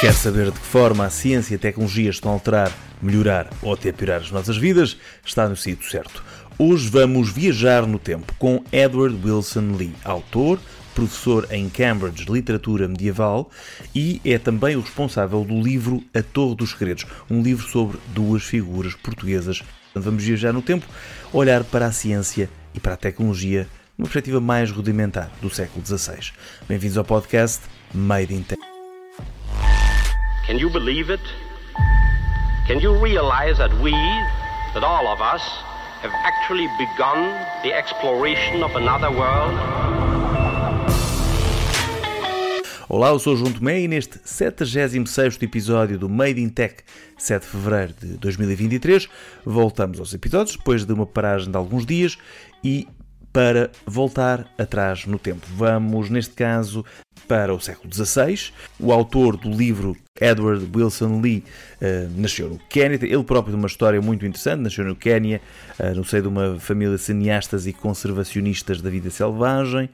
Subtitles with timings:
[0.00, 3.74] Quer saber de que forma a ciência e a tecnologia estão a alterar, melhorar ou
[3.74, 4.96] até piorar as nossas vidas?
[5.22, 6.24] Está no sítio certo.
[6.58, 10.58] Hoje vamos viajar no tempo com Edward Wilson Lee, autor,
[10.94, 13.50] professor em Cambridge de Literatura Medieval
[13.94, 18.42] e é também o responsável do livro A Torre dos Segredos, um livro sobre duas
[18.42, 19.62] figuras portuguesas.
[19.94, 20.86] Vamos viajar no tempo,
[21.30, 26.32] olhar para a ciência e para a tecnologia numa perspectiva mais rudimentar do século XVI.
[26.66, 27.60] Bem-vindos ao podcast
[27.92, 28.79] Made in Tech.
[30.50, 31.20] Can you believe it?
[32.66, 33.92] Can you realize that we,
[34.74, 35.42] that all of us,
[36.02, 39.54] have actually begun the exploration of another world?
[42.88, 46.82] Olá, eu sou o João e neste 76º episódio do Made in Tech,
[47.16, 49.08] 7 de Fevereiro de 2023,
[49.44, 52.18] voltamos aos episódios depois de uma paragem de alguns dias
[52.64, 52.88] e
[53.32, 55.46] para voltar atrás no tempo.
[55.54, 56.84] Vamos, neste caso,
[57.28, 58.50] para o século XVI.
[58.80, 61.42] O autor do livro, Edward Wilson Lee,
[61.80, 62.98] uh, nasceu no Quênia.
[63.02, 64.60] Ele próprio de uma história muito interessante.
[64.60, 65.40] Nasceu no Quênia,
[65.78, 69.88] uh, no seio de uma família de cineastas e conservacionistas da vida selvagem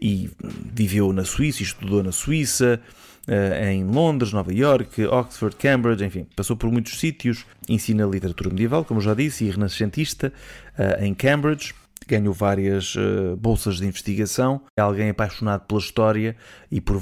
[0.00, 0.30] e
[0.72, 2.80] viveu na Suíça, estudou na Suíça.
[3.28, 8.84] Uh, em Londres, Nova York, Oxford, Cambridge, enfim, passou por muitos sítios, ensina literatura medieval,
[8.84, 10.32] como já disse, e renascentista
[10.76, 11.72] uh, em Cambridge,
[12.08, 16.36] ganhou várias uh, bolsas de investigação, é alguém apaixonado pela história
[16.70, 17.00] e por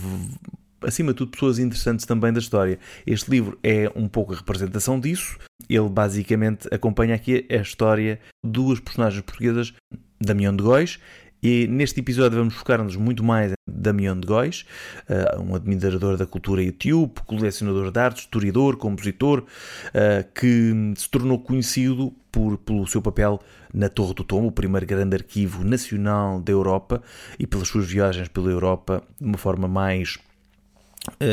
[0.83, 2.79] acima de tudo, pessoas interessantes também da história.
[3.07, 5.39] Este livro é um pouco a representação disso.
[5.69, 9.73] Ele basicamente acompanha aqui a história de duas personagens portuguesas,
[10.21, 10.99] Damião de Góis
[11.43, 14.67] e neste episódio vamos focar-nos muito mais em Damião de Góis,
[15.09, 21.39] uh, um admirador da cultura etíope, colecionador de arte, historiador, compositor, uh, que se tornou
[21.39, 23.41] conhecido por, pelo seu papel
[23.73, 27.03] na Torre do Tombo, o primeiro grande arquivo nacional da Europa,
[27.39, 30.19] e pelas suas viagens pela Europa de uma forma mais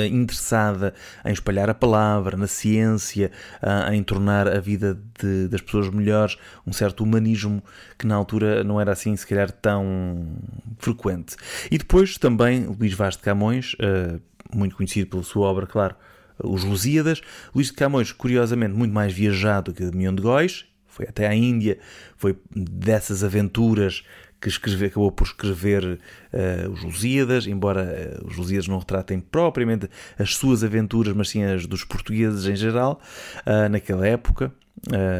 [0.09, 0.93] interessada
[1.25, 6.37] em espalhar a palavra, na ciência, uh, em tornar a vida de, das pessoas melhores,
[6.65, 7.61] um certo humanismo
[7.97, 10.25] que na altura não era assim, se calhar, tão
[10.77, 11.35] frequente.
[11.69, 14.22] E depois também Luís Vaz de Camões, uh,
[14.56, 15.95] muito conhecido pela sua obra, claro,
[16.41, 17.22] Os Lusíadas.
[17.53, 20.66] Luís de Camões, curiosamente, muito mais viajado que Damião de Góis,
[20.97, 21.77] foi até à Índia,
[22.16, 24.03] foi dessas aventuras
[24.40, 29.90] que escreve, acabou por escrever uh, os Lusíadas, embora uh, os Lusíadas não retratem propriamente
[30.18, 33.02] as suas aventuras, mas sim as dos portugueses em geral,
[33.46, 34.52] uh, naquela época.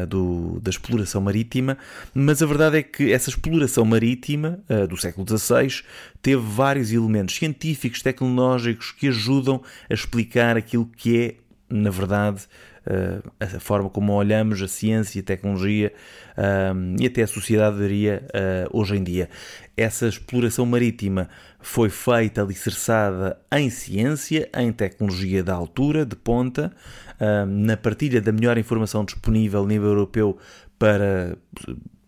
[0.08, 1.76] Do, da exploração marítima,
[2.14, 5.82] mas a verdade é que essa exploração marítima do século XVI
[6.22, 11.34] teve vários elementos científicos, tecnológicos que ajudam a explicar aquilo que é,
[11.68, 12.67] na verdade, uh,
[13.40, 15.92] a forma como olhamos a ciência a tecnologia
[16.36, 19.28] uh, e até a sociedade, diria, uh, hoje em dia.
[19.76, 21.28] Essa exploração marítima
[21.60, 26.72] foi feita alicerçada em ciência, em tecnologia da altura, de ponta,
[27.46, 30.38] na partilha da melhor informação disponível a nível europeu
[30.78, 31.36] para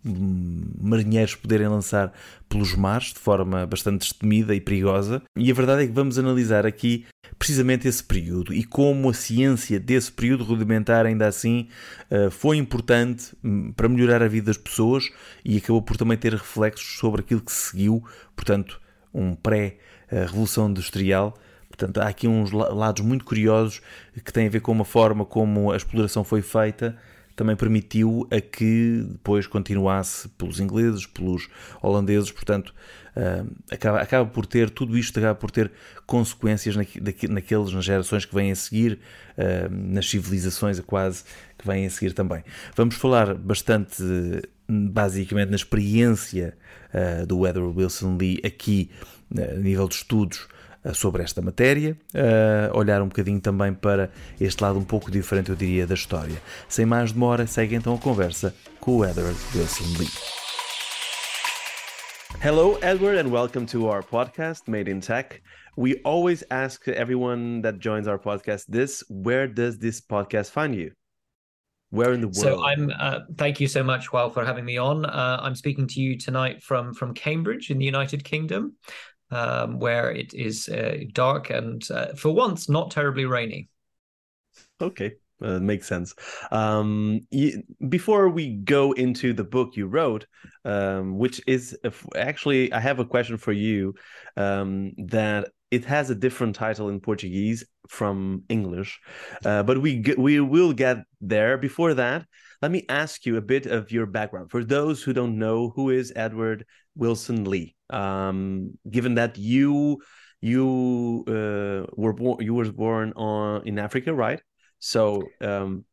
[0.03, 2.13] marinheiros poderem lançar
[2.49, 5.23] pelos mares de forma bastante destemida e perigosa.
[5.37, 7.07] E a verdade é que vamos analisar aqui
[7.39, 11.69] precisamente esse período e como a ciência desse período rudimentar, ainda assim,
[12.11, 15.09] eh, foi importante hum, para melhorar a vida das pessoas
[15.45, 18.03] e acabou por também ter reflexos sobre aquilo que seguiu,
[18.35, 18.81] portanto,
[19.13, 21.35] um pré-revolução industrial.
[21.69, 23.81] Portanto, há aqui uns lados muito curiosos
[24.25, 26.97] que têm a ver com a forma como a exploração foi feita
[27.41, 31.49] também permitiu a que depois continuasse pelos ingleses, pelos
[31.81, 32.75] holandeses, portanto,
[33.17, 35.73] uh, acaba, acaba por ter, tudo isto acaba por ter
[36.05, 36.85] consequências na,
[37.31, 38.99] naqueles, nas gerações que vêm a seguir,
[39.39, 41.25] uh, nas civilizações quase
[41.57, 42.45] que vêm a seguir também.
[42.77, 44.03] Vamos falar bastante,
[44.69, 46.59] basicamente, na experiência
[46.93, 48.91] uh, do Edward Wilson Lee aqui,
[49.35, 50.47] a nível de estudos,
[50.95, 54.11] sobre esta matéria, uh, olhar um bocadinho também para
[54.41, 56.41] este lado um pouco diferente, eu diria, da história.
[56.69, 60.09] Sem mais demora, segue então a conversa com o Edward Wilson Lee.
[62.43, 65.43] Hello, Edward, and welcome to our podcast, Made in Tech.
[65.77, 70.93] We always ask everyone that joins our podcast this where does this podcast find you?
[71.91, 72.37] Where in the world?
[72.37, 72.91] So I'm.
[72.99, 75.05] Uh, thank you so much, Well, for having me on.
[75.05, 78.77] Uh, I'm speaking to you tonight from from Cambridge in the United Kingdom
[79.31, 83.69] um, where it is uh, dark and, uh, for once, not terribly rainy.
[84.81, 85.13] Okay.
[85.43, 86.15] Uh, makes sense.
[86.51, 90.27] Um, you, before we go into the book you wrote,
[90.67, 91.79] um, which is
[92.15, 93.95] actually, I have a question for you
[94.37, 99.01] um, that it has a different title in Portuguese from English,
[99.45, 101.57] uh, but we we will get there.
[101.57, 102.27] Before that,
[102.61, 105.91] let me ask you a bit of your background for those who don't know who
[105.91, 106.67] is Edward
[106.97, 107.77] Wilson Lee.
[107.93, 110.01] Um, given that you
[110.41, 112.43] you uh, were born.
[112.43, 114.41] You were born on in Africa, right?
[114.79, 115.85] So um,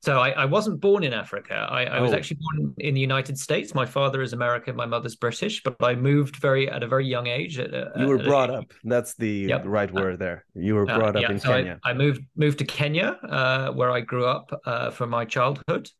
[0.00, 1.54] so I, I, wasn't born in Africa.
[1.54, 2.02] I, I oh.
[2.02, 3.74] was actually born in the United States.
[3.74, 7.26] My father is American, my mother's British, but I moved very at a very young
[7.26, 7.58] age.
[7.58, 8.72] At, you were brought up.
[8.84, 9.62] That's the yep.
[9.66, 10.44] right word there.
[10.54, 11.32] You were uh, brought uh, up yeah.
[11.32, 11.80] in so Kenya.
[11.84, 15.90] I, I, moved moved to Kenya, uh, where I grew up uh, for my childhood.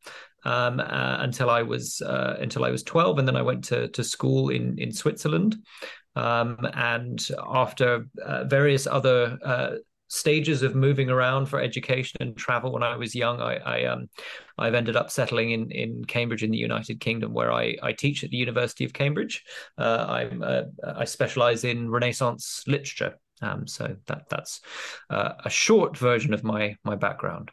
[0.44, 3.88] Um, uh, until I was uh, until I was twelve, and then I went to
[3.88, 5.56] to school in in Switzerland.
[6.17, 8.06] Um, and after
[8.46, 9.38] various other
[10.08, 13.40] stages of moving around for education and travel when I was young.
[13.40, 14.08] I, I um,
[14.56, 18.25] I've ended up settling in in Cambridge in the United Kingdom, where I, I teach
[18.25, 19.44] at the University of Cambridge.
[19.76, 23.19] Uh, I'm uh, I specialize in Renaissance literature.
[23.40, 24.61] Um, so that that's
[25.11, 27.50] uh, a short version of my my background.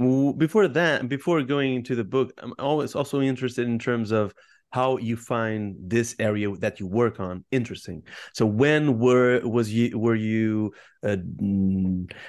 [0.00, 4.32] Before that, before going into the book, I'm always also interested in terms of
[4.72, 8.02] how you find this area that you work on interesting.
[8.32, 11.16] So when were was you were you uh,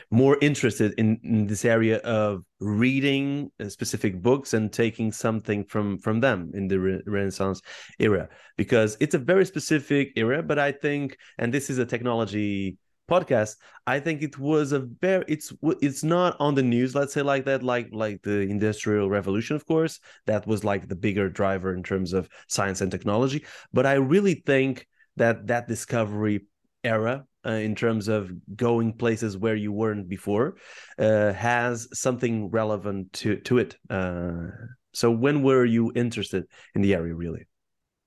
[0.10, 5.98] more interested in, in, this area of reading uh, specific books and taking something from
[6.00, 7.62] from them in the re renaissance
[8.00, 8.28] era?
[8.58, 12.78] Because it's a very specific era but i think and this is a technology
[13.12, 13.56] podcast
[13.88, 17.46] i think it was a very it's it's not on the news let's say like
[17.46, 20.00] that like like the industrial revolution of course.
[20.25, 23.46] That was like the bigger driver in terms of science and technology.
[23.74, 24.88] But i really think
[25.18, 26.42] that that discovery
[26.84, 30.56] era uh, in terms of going places where you weren't before
[31.00, 34.48] uh, has something relevant to to it uh,
[34.94, 37.46] so when were you interested in the area really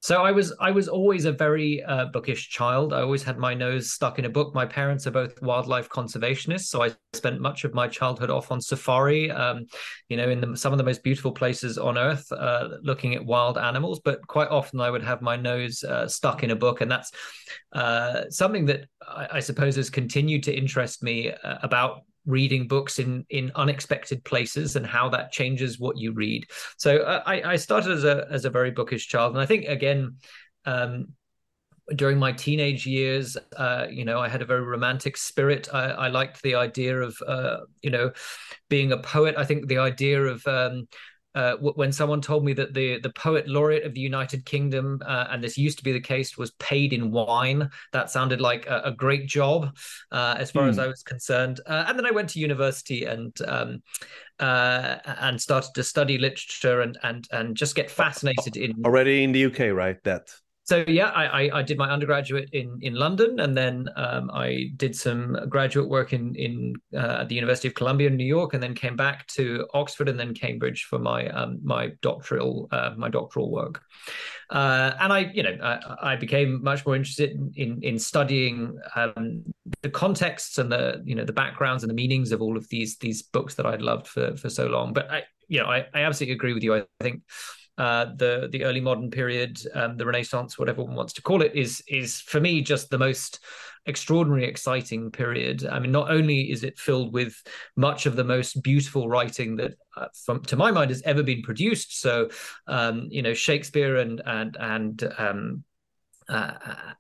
[0.04, 2.92] so I was I was always a very uh, bookish child.
[2.92, 4.54] I always had my nose stuck in a book.
[4.54, 8.60] My parents are both wildlife conservationists, so I spent much of my childhood off on
[8.60, 9.30] safari.
[9.30, 9.64] Um,
[10.10, 13.24] you know, in the, some of the most beautiful places on earth, uh, looking at
[13.24, 13.98] wild animals.
[14.04, 17.10] But quite often, I would have my nose uh, stuck in a book, and that's
[17.72, 22.98] uh, something that I, I, suppose has continued to interest me uh, about reading books
[22.98, 26.46] in in unexpected places and how that changes what you read.
[26.78, 29.66] So uh, I, I started as a as a very bookish child, and I think
[29.66, 30.16] again.
[30.66, 31.08] Um,
[31.96, 35.68] during my teenage years, uh, you know, I had a very romantic spirit.
[35.70, 38.12] I, I liked the idea of, uh, you know,
[38.70, 39.34] being a poet.
[39.36, 40.88] I think the idea of um,
[41.34, 45.26] uh, when someone told me that the the poet laureate of the United Kingdom, uh,
[45.30, 47.68] and this used to be the case, was paid in wine.
[47.92, 49.76] That sounded like a, a great job,
[50.12, 50.68] uh, as far mm.
[50.70, 50.82] as hmm.
[50.82, 51.60] I was concerned.
[51.66, 53.82] Uh, and then I went to university and um,
[54.38, 59.32] uh, and started to study literature and and and just get fascinated in already in
[59.32, 60.02] the UK, right?
[60.04, 60.30] That
[60.64, 64.96] so yeah, I, I, did my undergraduate in in London, and then um, I did
[64.96, 68.62] some graduate work in in uh, at the University of Columbia in New York, and
[68.62, 73.10] then came back to Oxford and then Cambridge for my um, my doctoral uh, my
[73.10, 73.82] doctoral work.
[74.48, 79.44] Uh, and I, you know, I, I, became much more interested in in studying um,
[79.82, 82.96] the contexts and the you know the backgrounds and the meanings of all of these
[82.98, 84.94] these books that I'd loved for for so long.
[84.94, 86.74] But I, you know, I, I absolutely agree with you.
[86.74, 87.20] I think
[87.76, 91.54] uh, the the early modern period, um, the Renaissance, whatever one wants to call it,
[91.54, 93.40] is is for me just the most
[93.86, 95.66] extraordinary, exciting period.
[95.66, 97.36] I mean, not only is it filled with
[97.76, 101.42] much of the most beautiful writing that, uh, from to my mind, has ever been
[101.42, 102.00] produced.
[102.00, 102.30] So,
[102.66, 105.64] um, you know, Shakespeare and and and um,
[106.28, 106.52] uh,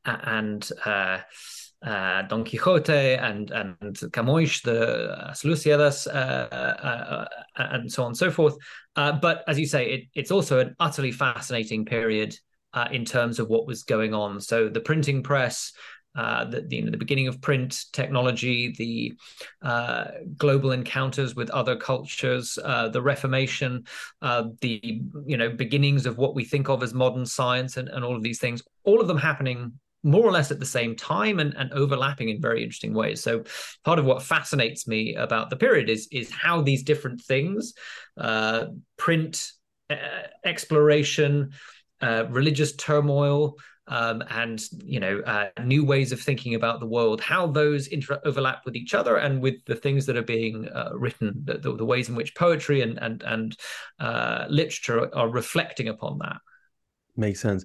[0.04, 0.68] and
[1.84, 3.76] uh, uh, Don Quixote and and
[4.12, 8.56] Camões, the uh, Lusíadas, uh, uh, uh, and so on and so forth.
[8.96, 12.36] Uh, but as you say, it, it's also an utterly fascinating period
[12.90, 14.40] in terms of what was going on.
[14.40, 15.72] So the printing press.
[16.14, 19.12] the, the, you know, the beginning of print technology, the
[20.36, 23.84] global encounters with other cultures, the Reformation,
[24.20, 28.16] the you know beginnings of what we think of as modern science, and, and all
[28.16, 29.72] of these things, all of them happening
[30.04, 33.22] more or less at the same time and, and overlapping in very interesting ways.
[33.22, 33.42] So
[33.84, 37.72] part of what fascinates me about the period is is how these different things,
[38.16, 39.50] uh, print,
[39.90, 41.50] uh, exploration,
[42.00, 43.56] uh, religious turmoil,
[43.86, 48.20] um, and you know uh, new ways of thinking about the world, how those inter-
[48.24, 51.76] overlap with each other and with the things that are being uh, written, the, the,
[51.76, 53.56] the, ways in which poetry and and and
[54.00, 56.38] uh, literature are reflecting upon that.
[57.16, 57.64] Makes sense.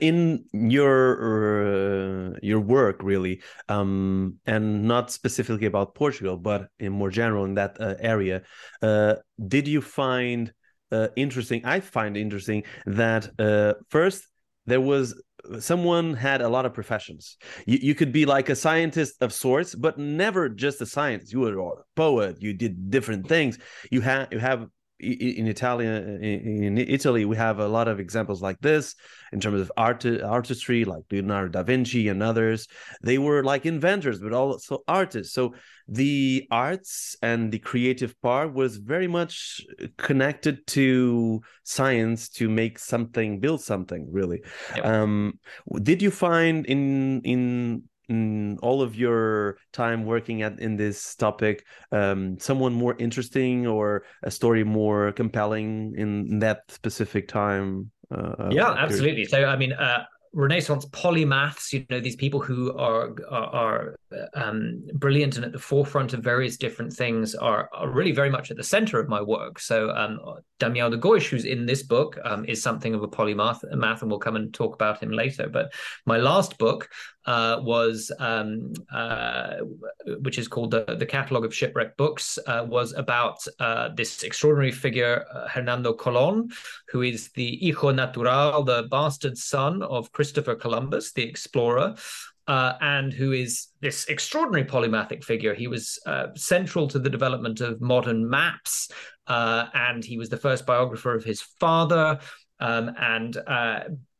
[0.00, 7.10] In your uh, your work, really, um, and not specifically about Portugal, but in more
[7.10, 8.42] general in that uh, area,
[8.82, 9.16] uh,
[9.48, 10.52] did you find
[10.92, 11.64] uh, interesting?
[11.64, 14.28] I find interesting that uh, first
[14.66, 15.20] there was
[15.58, 17.36] someone had a lot of professions.
[17.66, 21.32] You, you could be like a scientist of sorts, but never just a scientist.
[21.32, 22.40] You were a poet.
[22.40, 23.58] You did different things.
[23.90, 24.68] You have you have
[25.04, 28.94] in Italian in Italy we have a lot of examples like this
[29.32, 32.66] in terms of art artistry like Leonardo da Vinci and others.
[33.02, 35.34] They were like inventors but also artists.
[35.34, 35.54] So
[35.88, 39.60] the arts and the creative part was very much
[39.98, 44.42] connected to science to make something build something really.
[44.76, 44.84] Yep.
[44.84, 45.38] um
[45.82, 51.64] did you find in in in all of your time working at in this topic
[51.92, 58.72] um, someone more interesting or a story more compelling in that specific time uh, yeah
[58.72, 63.96] absolutely so i mean uh, Renaissance polymaths, you know, these people who are are, are
[64.34, 68.50] um, brilliant and at the forefront of various different things are, are really very much
[68.50, 69.60] at the center of my work.
[69.60, 70.18] So um,
[70.58, 74.10] Damião de Góis, who's in this book, um, is something of a polymath, math, and
[74.10, 75.48] we'll come and talk about him later.
[75.48, 75.72] But
[76.04, 76.88] my last book
[77.26, 79.56] uh, was, um, uh,
[80.20, 84.72] which is called the, the Catalogue of Shipwrecked Books, uh, was about uh, this extraordinary
[84.72, 86.52] figure, uh, Hernando Colón,
[86.88, 91.94] who is the hijo natural, the bastard son of Christopher Columbus, the explorer.
[92.46, 95.54] Uh, and who is this extraordinary polymathic figure.
[95.54, 98.90] He was uh, central to the development of modern maps,
[99.26, 102.18] uh, and he was the first biographer of his father.
[102.60, 103.38] Um, and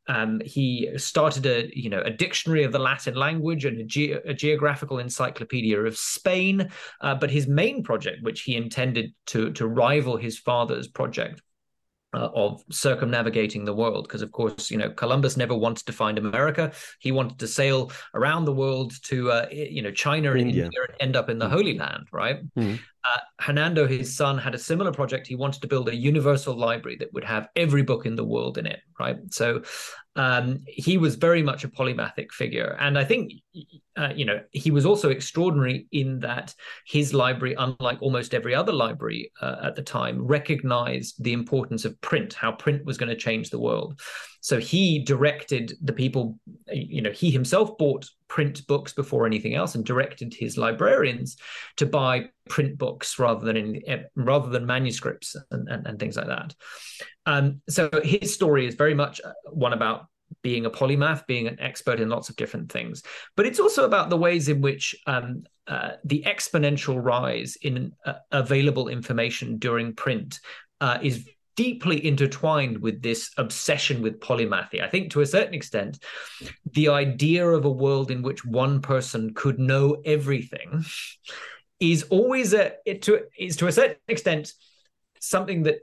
[0.07, 4.19] um, he started a you know a dictionary of the Latin language and a, ge-
[4.25, 6.69] a geographical encyclopedia of Spain.
[7.01, 11.41] Uh, but his main project, which he intended to to rival his father's project,
[12.15, 16.17] uh, of circumnavigating the world because of course you know columbus never wanted to find
[16.17, 20.65] america he wanted to sail around the world to uh, you know china and india.
[20.65, 21.51] india and end up in the mm.
[21.51, 22.79] holy land right mm.
[23.03, 26.95] uh, hernando his son had a similar project he wanted to build a universal library
[26.97, 29.61] that would have every book in the world in it right so
[30.15, 32.77] um, he was very much a polymathic figure.
[32.79, 33.33] And I think,
[33.97, 36.55] uh, you know, he was also extraordinary in that
[36.87, 41.99] his library, unlike almost every other library uh, at the time, recognized the importance of
[41.99, 43.99] print, how print was going to change the world.
[44.39, 46.39] So he directed the people,
[46.71, 51.35] you know, he himself bought print books before anything else and directed his librarians
[51.77, 56.15] to buy print books rather than in, eh, rather than manuscripts and, and, and things
[56.17, 56.53] like that.
[57.25, 60.05] Um, so his story is very much uh, one about
[60.41, 63.01] being a polymath, being an expert in lots of different things.
[63.35, 68.13] But it's also about the ways in which um, uh, the exponential rise in uh,
[68.31, 70.39] available information during print
[70.81, 74.83] uh, is deeply intertwined with this obsession with polymathy.
[74.83, 76.03] I think to a certain extent,
[76.71, 80.83] the idea of a world in which one person could know everything
[81.79, 84.53] is always a it to is to a certain extent
[85.19, 85.77] something that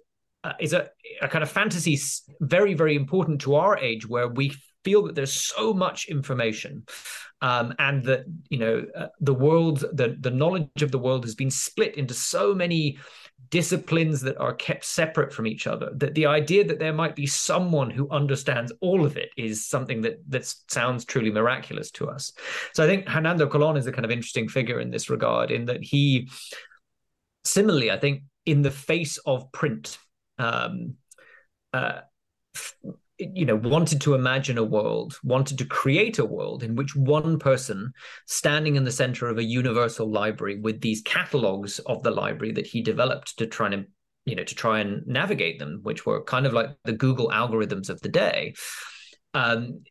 [0.45, 1.99] uh, is a, a kind of fantasy
[2.41, 4.53] very very important to our age where we
[4.85, 6.85] feel that there's so much information
[7.41, 11.35] um, and that you know uh, the world the the knowledge of the world has
[11.35, 12.99] been split into so many
[13.51, 17.27] disciplines that are kept separate from each other that the idea that there might be
[17.27, 22.33] someone who understands all of it is something that that sounds truly miraculous to us.
[22.73, 25.67] So i think hernando colon is a kind of interesting figure in this regard in
[25.67, 26.31] that he
[27.45, 29.99] similarly i think in the face of print
[30.39, 30.95] um,
[31.73, 32.01] uh,
[33.35, 37.39] you know wanted to imagine a world wanted to create a world in which one
[37.39, 37.93] person
[38.27, 42.67] standing in the center of a universal library with these catalogs of the library that
[42.67, 43.87] he developed to try and
[44.25, 47.89] you know to try and navigate them which were kind of like the google algorithms
[47.89, 48.55] of the day
[49.35, 49.83] um,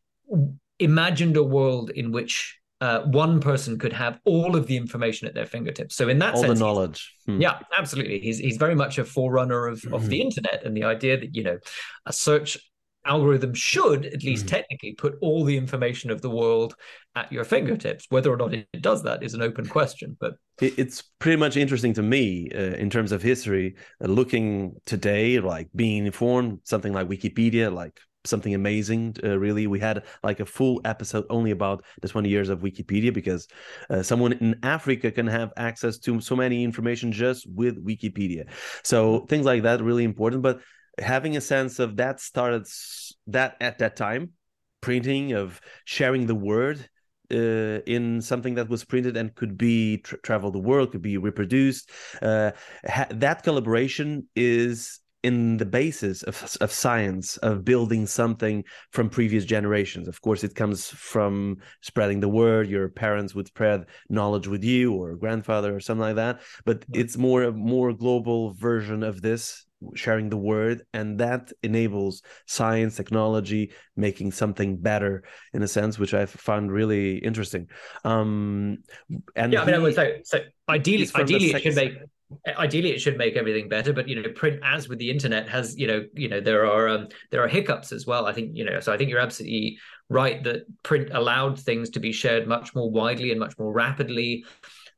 [0.80, 5.36] imagined a world in which uh, one person could have all of the information at
[5.36, 5.96] their fingertips.
[5.96, 7.16] So in that sense all sense, the knowledge.
[7.28, 7.40] Hmm.
[7.40, 8.20] Yeah, absolutely.
[8.20, 10.08] He's he's very much a forerunner of of mm-hmm.
[10.08, 11.60] the internet and the idea that you know
[12.08, 12.58] a search
[13.06, 14.56] algorithm should at least mm-hmm.
[14.56, 16.76] technically put all the information of the world
[17.16, 18.06] at your fingertips.
[18.10, 21.94] Whether or not it does that is an open question but it's pretty much interesting
[21.94, 27.08] to me uh, in terms of history uh, looking today like being informed something like
[27.08, 29.68] wikipedia like something amazing uh, really.
[29.68, 33.48] We had like a full episode only about the 20 years of wikipedia because
[33.90, 38.46] uh, someone in africa can have access to so many information just with wikipedia.
[38.84, 40.62] So things like that really important but
[41.02, 42.66] having a sense of that started
[43.28, 44.32] that at that time
[44.82, 46.90] printing of sharing the word
[47.32, 51.18] uh, in something that was printed and could be tra- travel the world could be
[51.18, 51.90] reproduced
[52.22, 52.52] uh,
[52.86, 59.46] ha- that collaboration is in the basis of, of science of building something from previous
[59.46, 60.08] generations.
[60.08, 64.94] Of course it comes from spreading the word your parents would spread knowledge with you
[64.94, 69.66] or grandfather or something like that but it's more a more global version of this
[69.96, 75.24] sharing the word and that enables science technology making something better
[75.54, 77.68] in a sense which i found really interesting.
[78.04, 78.80] Um
[79.36, 81.94] and yeah i mean i would say so ideally ideally it should make
[82.58, 85.78] ideally it should make everything better but you know print as with the internet has
[85.78, 88.64] you know you know there are um, there are hiccups as well i think you
[88.64, 88.80] know.
[88.80, 89.78] So i think you're absolutely
[90.10, 94.46] right that print allowed things to be shared much more widely and much more rapidly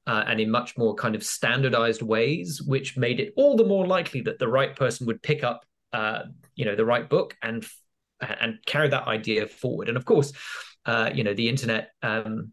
[0.07, 3.87] uh, and in much more kind of standardized ways which made it all the more
[3.87, 6.23] likely that the right person would pick up uh,
[6.55, 7.65] you know the right book and
[8.21, 9.89] and carry that idea forward.
[9.89, 10.33] And of course
[10.85, 12.51] uh, you know the internet um,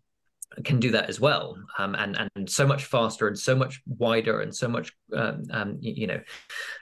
[0.65, 1.57] can do that as well.
[1.79, 5.79] Um, and and so much faster and so much wider and so much um, um,
[5.81, 6.21] you know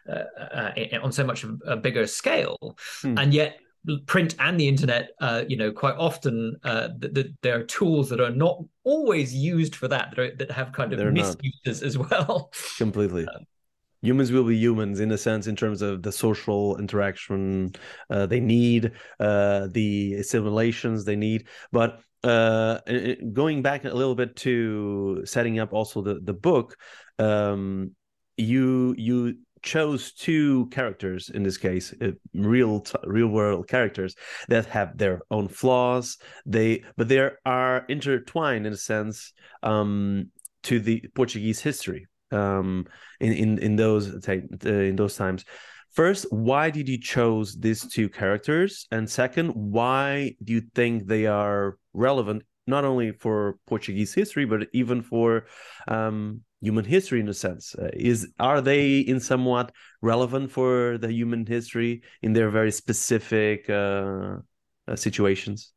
[0.08, 0.72] uh, uh,
[1.02, 2.76] on so much a bigger scale.
[3.02, 3.18] Hmm.
[3.18, 3.58] and yet
[4.06, 8.08] print and the internet uh, you know quite often uh, the, the, there are tools
[8.10, 11.96] that are not always used for that that, are, that have kind of misuses as
[11.96, 12.50] well.
[12.78, 13.26] Completely.
[13.26, 13.44] Um,
[14.02, 17.72] humans will be humans in a sense in terms of the social interaction
[18.10, 21.46] uh, they need uh, the assimilations they need.
[21.72, 22.80] But uh,
[23.32, 26.76] going back a little bit to setting up also the the book,
[27.18, 27.92] um,
[28.36, 34.14] you you chose two characters in this case, uh, real real world characters
[34.48, 36.18] that have their own flaws.
[36.46, 40.30] They but they are intertwined in a sense um,
[40.64, 42.86] to the Portuguese history um,
[43.20, 44.32] in in in those uh,
[44.68, 45.44] in those times.
[45.92, 48.86] First, why did you chose these two characters?
[48.92, 54.68] And second, why do you think they are relevant not only for Portuguese history but
[54.72, 55.46] even for
[55.88, 57.74] um, human history in a sense?
[57.74, 59.72] Uh, is are they in somewhat
[60.02, 64.36] relevant for the human history in their very specific uh,
[64.86, 65.72] uh, situations?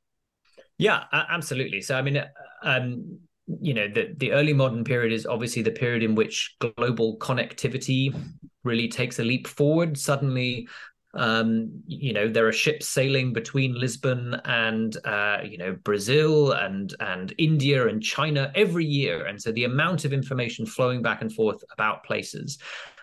[0.77, 1.81] Yeah, absolutely.
[1.81, 2.27] So I mean, uh,
[2.63, 3.19] um,
[3.61, 8.15] you know the the early modern period is obviously the period in which global connectivity
[8.63, 10.67] really takes a leap forward suddenly
[11.13, 16.95] um, you know there are ships sailing between lisbon and uh, you know brazil and
[16.99, 19.25] and india and china every year.
[19.25, 22.57] And so the amount of information flowing back and forth about places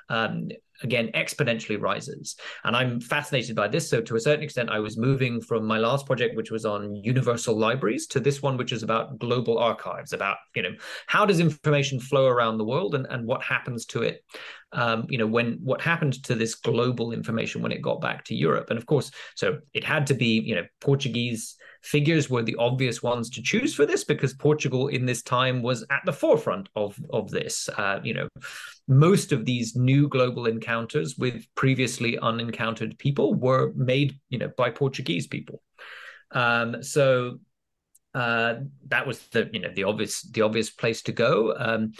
[0.08, 0.48] um,
[0.82, 2.36] again exponentially rises.
[2.64, 3.88] And i'm fascinated by this.
[3.88, 6.94] So to a certain extent i was moving from my last project which was on
[6.96, 10.74] universal libraries to this one which is about global archives about you know
[11.06, 14.24] how does information flow around the world and, and what happens to it
[14.72, 18.34] um, you know when what happened to this global information when it got back to
[18.34, 18.70] europe.
[18.70, 23.02] And of course so it had to be you know portuguese figures were the obvious
[23.02, 26.98] ones to choose for this because Portugal in this time was at the forefront of
[27.10, 27.68] of this.
[27.76, 28.28] Uh, you know,
[28.86, 34.70] most of these new global encounters with previously unencountered people were made, you know, by
[34.70, 35.62] Portuguese people.
[36.32, 37.38] Um, so
[38.14, 38.54] uh,
[38.88, 41.54] that was the you know the obvious the obvious place to go.
[41.56, 41.92] Um,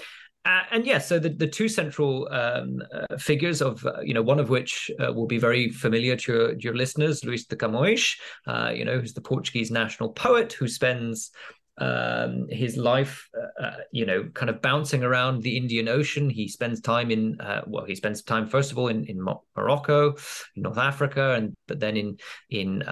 [0.71, 4.41] and yes, so the, the two central um, uh, figures of, uh, you know, one
[4.41, 8.71] of which uh, will be very familiar to your, your listeners, Luis de Camões, uh,
[8.75, 11.31] you know, who's the Portuguese national poet who spends
[11.79, 13.29] um, his life,
[13.61, 16.31] uh, you know, kind of bouncing around the Indian Ocean.
[16.31, 19.25] He spends time in, well, he spends time first of all in, in
[19.57, 20.17] Morocco,
[20.57, 22.17] in North Africa, and but then in
[22.51, 22.83] in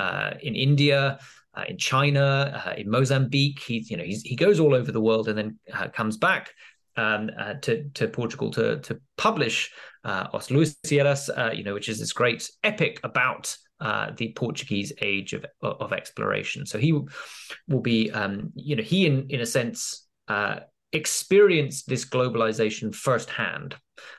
[0.42, 1.18] in India.
[1.66, 5.58] in China, in Mozambique, he you know he goes all over the world and then
[5.94, 6.52] comes back
[6.96, 9.72] um, uh, to to Portugal to to publish
[10.04, 14.92] uh, Os Lusíadas, uh, you know, which is this great epic about uh, the Portuguese
[15.02, 16.66] age of of exploration.
[16.66, 20.60] So he will be, um, you know, he in in a sense uh,
[20.92, 23.76] experienced this globalization firsthand.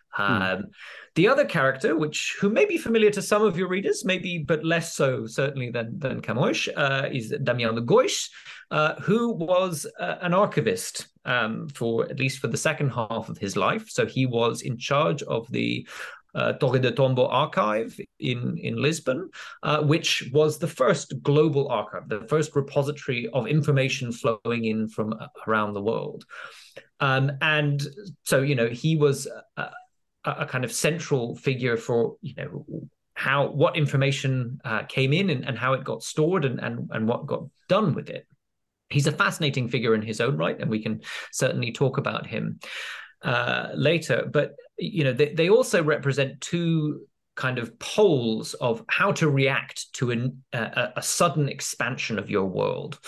[0.10, 0.42] Hmm.
[0.42, 0.66] Um,
[1.18, 4.64] the other character, which who may be familiar to some of your readers, maybe but
[4.64, 8.30] less so certainly than than Camões, uh, is Damião de Góis,
[8.70, 13.38] uh, who was uh, an archivist um, for at least for the second half of
[13.40, 13.90] his life.
[13.90, 15.88] So he was in charge of the
[16.36, 19.32] uh, Torre de Tombo archive in, in Lisbon,
[19.64, 25.16] uh, which was the first global archive, the first repository of information flowing in from
[25.48, 26.26] around the world.
[27.00, 27.82] Um, and
[28.24, 29.28] so, you know, he was
[30.40, 32.66] a, kind of central figure for you know
[33.14, 37.08] how what information uh, came in and, and how it got stored and, and and
[37.08, 38.28] what got done with it.
[38.90, 42.60] He's a fascinating figure in his own right, and we can certainly talk about him
[43.22, 44.28] uh, later.
[44.32, 47.02] But you know, they, they also represent two
[47.38, 52.46] kind of poles of how to react to an, a, a, sudden expansion of your
[52.46, 53.00] world.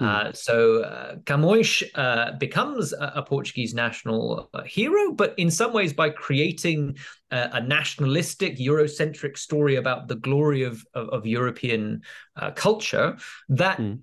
[0.00, 0.06] Mm.
[0.06, 5.72] Uh, so uh, Camões uh, becomes a, a, Portuguese national uh, hero, but in some
[5.72, 6.98] ways by creating
[7.30, 12.02] a, a nationalistic, Eurocentric story about the glory of, of, of European
[12.36, 13.16] uh, culture
[13.48, 13.98] that mm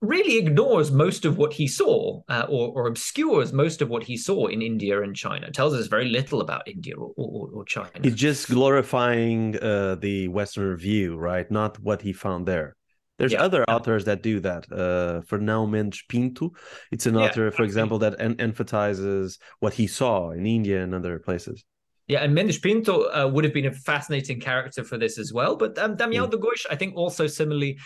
[0.00, 4.16] really ignores most of what he saw uh, or, or, obscures most of what he
[4.16, 5.50] saw in India and China.
[5.50, 7.90] tells us very little about India or, or, or China.
[8.02, 11.50] It's just glorifying uh, the Western view, right?
[11.50, 12.76] Not what he found there.
[13.18, 13.42] There's yeah.
[13.42, 14.66] other authors that do that.
[14.70, 16.52] Uh, Fernão Mendes Pinto,
[16.92, 20.94] it's an yeah, author, for example, that en- emphasizes what he saw in India and
[20.94, 21.64] other places.
[22.06, 25.56] Yeah, and Mendes Pinto uh, would have been a fascinating character for this as well.
[25.56, 26.30] But um, Damião mm.
[26.30, 27.78] de Góis, I think, also similarly,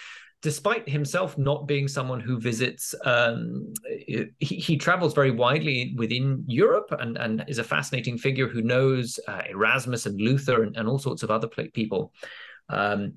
[0.42, 6.92] despite himself not being someone who visits, um, he, he, travels very widely within Europe
[6.98, 10.98] and, and is a fascinating figure who knows uh, Erasmus and Luther and, and, all
[10.98, 12.12] sorts of other people.
[12.68, 13.14] Um,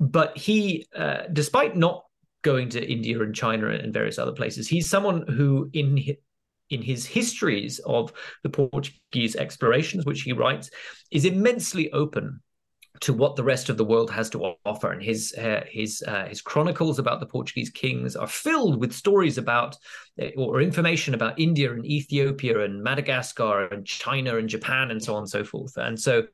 [0.00, 2.04] but he, uh, despite not
[2.42, 5.98] going to India and China and various other places, he's someone who, in
[6.70, 8.10] in his histories of
[8.42, 10.70] the Portuguese explorations, which he writes,
[11.10, 12.40] is immensely open
[13.00, 14.92] to what the rest of the world has to offer.
[14.92, 19.38] And his uh, his uh, his chronicles about the Portuguese kings are filled with stories
[19.38, 19.76] about
[20.20, 25.14] uh, or information about India and Ethiopia and Madagascar and China and Japan and so
[25.14, 25.76] on and so forth.
[25.76, 26.24] And so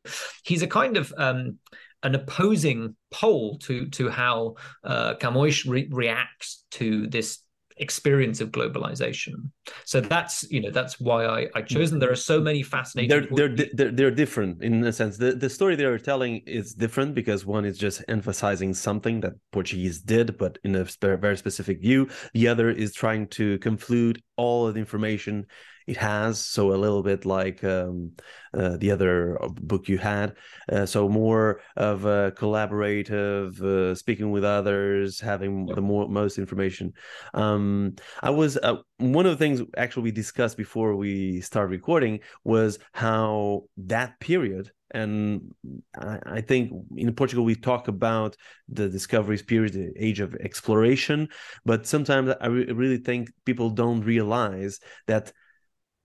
[0.45, 1.59] he's a kind of um,
[2.03, 7.39] an opposing pole to to how uh, Camões re- reacts to this
[7.81, 9.51] experience of globalization.
[9.85, 11.99] So that's you know that's why I, I chose them.
[11.99, 12.45] There are so mm.
[12.45, 13.11] many fascinating.
[13.11, 15.17] They're they're, they're they're different in a sense.
[15.17, 19.35] The the story they are telling is different because one is just emphasizing something that
[19.53, 22.09] Portuguese did, but in a very specific view.
[22.35, 25.47] The other is trying to conclude all of the information
[25.87, 26.39] it has.
[26.39, 28.13] So a little bit like um,
[28.55, 30.37] uh, the other uh, book you had.
[30.71, 36.93] Uh, so more of a collaborative uh, speaking with others having the more most information.
[37.35, 42.21] Um, i was uh, one of the things actually we discussed before we start recording
[42.45, 45.55] was how that period and
[45.97, 48.37] I, think in Portugal we talk about
[48.69, 51.29] the discoveries period, the age of exploration,
[51.65, 55.33] but sometimes I re- really think people don't realize that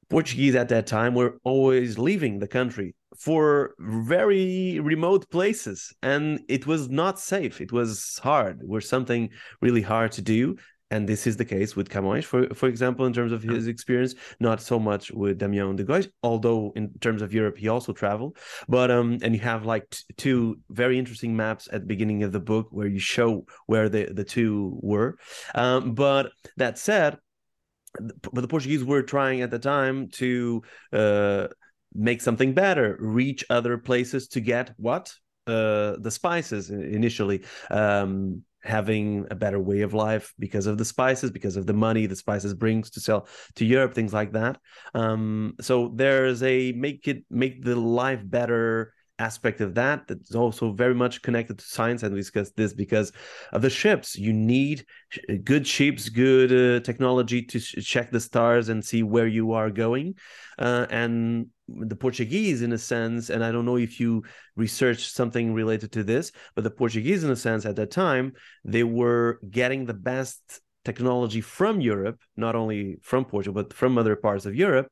[0.09, 6.67] Portuguese at that time were always leaving the country for very remote places, and it
[6.67, 7.61] was not safe.
[7.61, 8.61] It was hard.
[8.61, 9.29] It was something
[9.61, 10.57] really hard to do,
[10.91, 14.15] and this is the case with Camões, for for example, in terms of his experience.
[14.39, 18.37] Not so much with Damião de Góis, although in terms of Europe he also traveled.
[18.69, 22.39] But um, and you have like two very interesting maps at the beginning of the
[22.39, 25.17] book where you show where the the two were.
[25.55, 27.17] Um, but that said
[27.99, 31.47] but the Portuguese were trying at the time to uh,
[31.93, 35.13] make something better, reach other places to get what
[35.47, 37.43] uh, the spices initially.
[37.69, 42.07] Um, having a better way of life because of the spices because of the money
[42.07, 44.59] the spices brings to sell to europe things like that.
[44.93, 50.71] Um, so there's a make it make the life better aspect of that that's also
[50.71, 53.11] very much connected to science and we discussed this because
[53.53, 54.17] of the ships.
[54.17, 54.85] You need
[55.43, 60.15] good ships good uh, technology to check the stars and see where you are going.
[60.59, 64.23] Uh, and the portuguese in a sense and i don't know if you
[64.55, 68.83] researched something related to this but the portuguese in a sense at that time they
[68.83, 74.45] were getting the best technology from europe not only from portugal but from other parts
[74.45, 74.87] of europe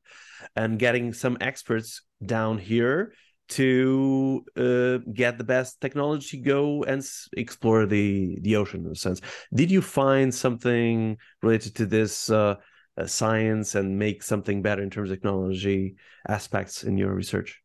[0.56, 3.12] and getting some experts down here
[3.48, 8.94] to uh, get the best technology go and s- explore the the ocean in a
[8.94, 9.20] sense.
[9.52, 12.56] Did you find something related to this uh,
[12.96, 15.96] uh, science and make something better in terms of technology
[16.28, 17.60] aspects in your research?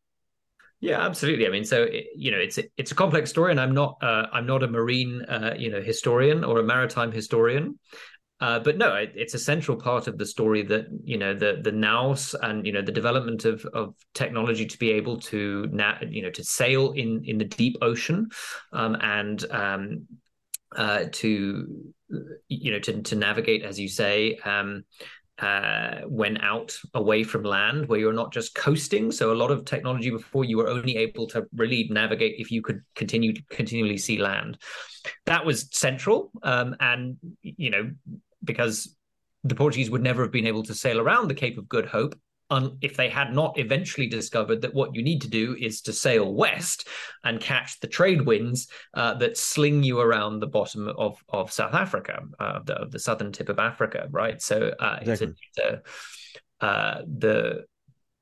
[0.82, 1.46] Yeah, absolutely.
[1.46, 4.46] I mean, so you know, it's it's a complex story, and I'm not uh, I'm
[4.46, 7.78] not a marine uh, you know historian or a maritime historian,
[8.42, 11.60] uh, but no, it, it's a central part of the story that you know the
[11.62, 15.70] the naus and you know the development of of technology to be able to
[16.10, 18.30] you know to sail in in the deep ocean
[18.72, 20.08] um, and um,
[20.76, 21.94] uh, to
[22.48, 24.86] you know to to navigate as you say um,
[25.40, 29.12] uh, when out away from land, where you're not just coasting.
[29.12, 32.62] So a lot of technology before you were only able to really navigate if you
[32.62, 34.58] could continue continually see land.
[35.26, 37.92] That was central, um, and you know
[38.50, 38.98] because
[39.44, 42.16] the Portuguese would never have been able to sail around the Cape of Good Hope
[42.50, 45.94] un- if they had not eventually discovered that what you need to do is to
[45.94, 46.88] sail west
[47.24, 51.74] and catch the trade winds uh, that sling you around the bottom of, of South
[51.74, 54.42] Africa, uh, the, the southern tip of Africa, right?
[54.42, 55.36] So uh, exactly.
[55.54, 55.84] it's a, it's
[56.62, 57.66] a, uh, the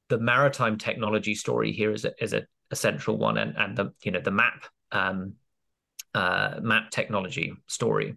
[0.09, 3.93] the maritime technology story here is a, is a, a central one, and and the
[4.03, 5.33] you know the map um,
[6.13, 8.15] uh, map technology story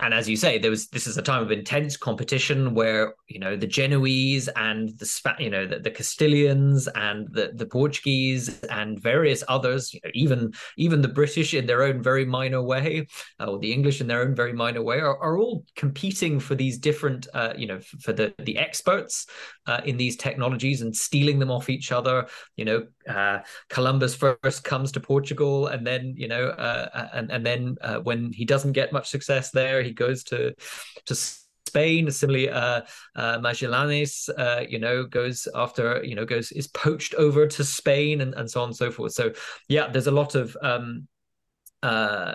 [0.00, 3.38] and as you say, there was this is a time of intense competition where you
[3.38, 9.00] know the Genoese and the you know the, the Castilians and the, the Portuguese and
[9.00, 13.06] various others, you know, even even the British in their own very minor way,
[13.38, 16.54] uh, or the English in their own very minor way, are, are all competing for
[16.54, 19.26] these different uh, you know for the the experts
[19.66, 22.26] uh, in these technologies and stealing them off each other.
[22.56, 27.44] You know, uh, Columbus first comes to Portugal, and then you know, uh, and and
[27.44, 30.54] then uh, when he doesn't get much success there he goes to
[31.06, 32.10] to Spain.
[32.10, 32.82] Similarly, uh,
[33.14, 33.38] uh,
[34.36, 38.50] uh, you know, goes after you know goes is poached over to Spain and, and
[38.50, 39.12] so on and so forth.
[39.12, 39.32] So
[39.68, 41.06] yeah, there's a lot of um,
[41.82, 42.34] uh,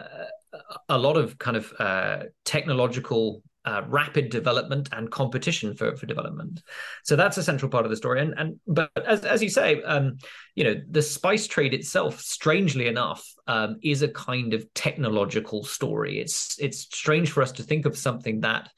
[0.90, 6.62] a lot of kind of uh, technological uh, rapid development and competition for, for development.
[7.04, 8.22] So that's a central part of the story.
[8.22, 10.18] And and but as as you say, um,
[10.56, 16.20] you know, the spice trade itself, strangely enough, um, is a kind of technological story.
[16.20, 18.70] It's it's strange for us to think of something that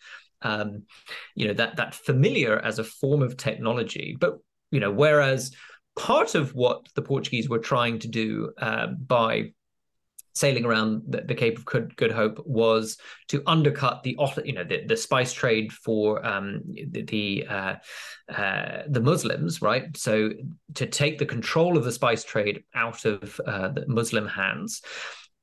[0.42, 0.84] um,
[1.36, 4.38] you know that that familiar as a form of technology, but
[4.72, 5.52] you know, whereas
[5.96, 9.52] part of what the Portuguese were trying to do uh, by
[10.38, 12.98] sailing around the, the, Cape of Good, Good, Hope was
[13.30, 17.76] to undercut the you know the, the spice trade for um, the the, uh,
[18.32, 19.96] uh, the, Muslims, right?
[19.98, 20.32] So
[20.76, 24.82] to take the control of the spice trade out of uh, the Muslim hands.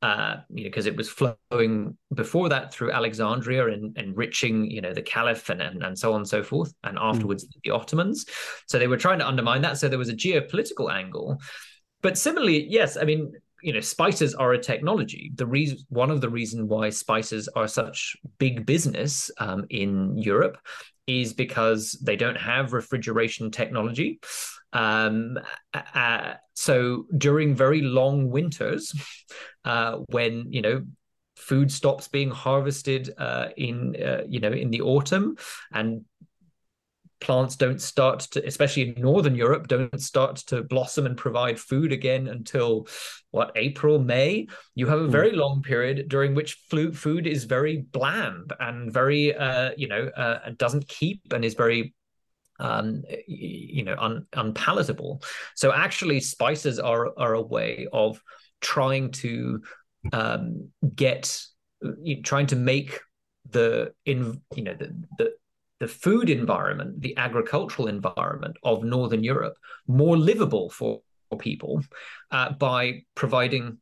[0.03, 4.93] Uh, you know, because it was flowing before that through Alexandria and enriching, you know,
[4.93, 7.05] the Caliph and, and, and so on and so forth, and hmm.
[7.05, 7.49] afterwards mm.
[7.65, 8.27] the Ottomans.
[8.69, 9.79] So they were trying to undermine that.
[9.79, 11.41] So there was a geopolitical angle.
[12.05, 13.33] But similarly, yes, I mean,
[13.65, 15.33] you know spices are a technology.
[15.35, 20.59] The reason one of the reason why spices are such big business um, in europe
[21.07, 24.21] is because they don't have refrigeration technology.
[24.73, 25.39] Um,
[25.73, 28.93] uh, so during very long winters
[29.65, 30.83] uh, when you know
[31.37, 35.37] food stops being harvested uh, in uh, you know in the autumn
[35.73, 36.05] and
[37.25, 41.91] plants don't start to, especially in Northern Europe, don't start to blossom and provide food
[41.91, 42.87] again until
[43.31, 44.47] what, April, May.
[44.75, 45.37] You have a very mm.
[45.37, 50.87] long period during which food is very bland and very, uh, you know, uh, doesn't
[50.87, 51.95] keep and is very
[52.61, 55.21] um you know un, unpalatable
[55.57, 58.23] so actually spices are are a way of
[58.61, 59.61] trying to
[60.13, 61.37] um get
[62.23, 63.01] trying to make
[63.51, 65.33] the in you know the the
[65.85, 71.03] the food environment, the agricultural environment of Northern Europe more livable for,
[71.39, 71.83] people
[72.31, 73.77] uh, by providing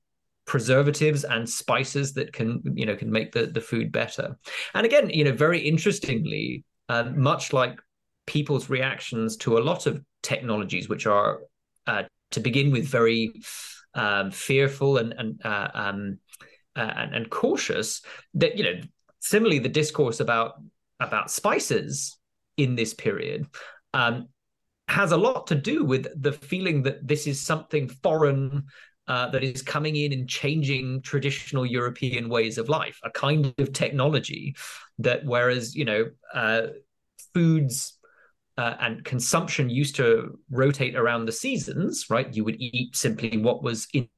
[0.47, 4.39] preservatives and spices that can you know can make the, the food better.
[4.73, 7.79] And again, you know, very interestingly, uh, much like
[8.27, 11.41] people's reactions to a lot of technologies, which are
[11.87, 13.35] uh, to begin with very
[13.95, 16.19] um, fearful and and, uh, um,
[16.75, 18.01] uh, and and cautious,
[18.33, 18.81] that you know
[19.21, 20.55] similarly the discourse about
[21.03, 22.19] about spices
[22.57, 23.47] in this period
[23.95, 24.29] um,
[24.89, 28.65] has a lot to do with the feeling that this is something foreign
[29.09, 33.73] uh, that is coming in and changing traditional European ways of life, a kind of
[33.73, 34.55] technology
[34.99, 36.69] that, whereas, you know, uh,
[37.35, 37.99] foods
[38.59, 42.35] uh, and consumption used to rotate around the seasons, right?
[42.35, 44.09] You would eat simply what was in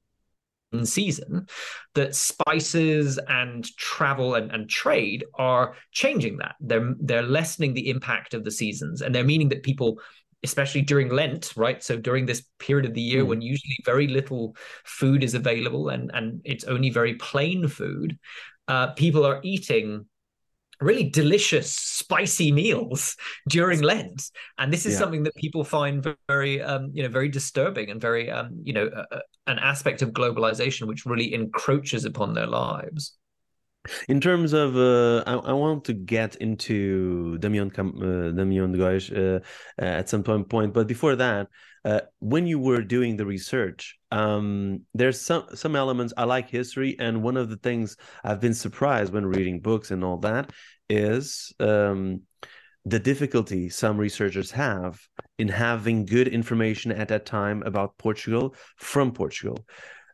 [0.83, 1.47] season
[1.95, 8.35] that spices and travel and, and trade are changing that they're they're lessening the impact
[8.35, 10.01] of the seasons and they're meaning that people
[10.43, 13.29] especially during lent right so during this period of the year mm.
[13.29, 18.19] when usually very little food is available and and it's only very plain food
[18.69, 20.07] uh, people are eating
[20.81, 23.17] really delicious spicy meals
[23.49, 24.31] during lent.
[24.59, 24.99] And this is yeah.
[25.01, 28.87] something that people find very um, you know very disturbing and very um, you know
[28.87, 33.17] uh, an aspect of globalization which really encroaches upon their lives.
[34.09, 39.41] In terms of, uh, I, I, want to get into Damião uh, Damião Góis uh,
[39.77, 41.49] at some point, but before that,
[41.85, 46.97] uh, when you were doing the research, um, there's some some elements I like history,
[47.01, 50.53] and one of the things I've been surprised when reading books and all that
[50.89, 52.21] is um,
[52.85, 55.01] the difficulty some researchers have
[55.39, 59.59] in having good information at that time about Portugal from Portugal.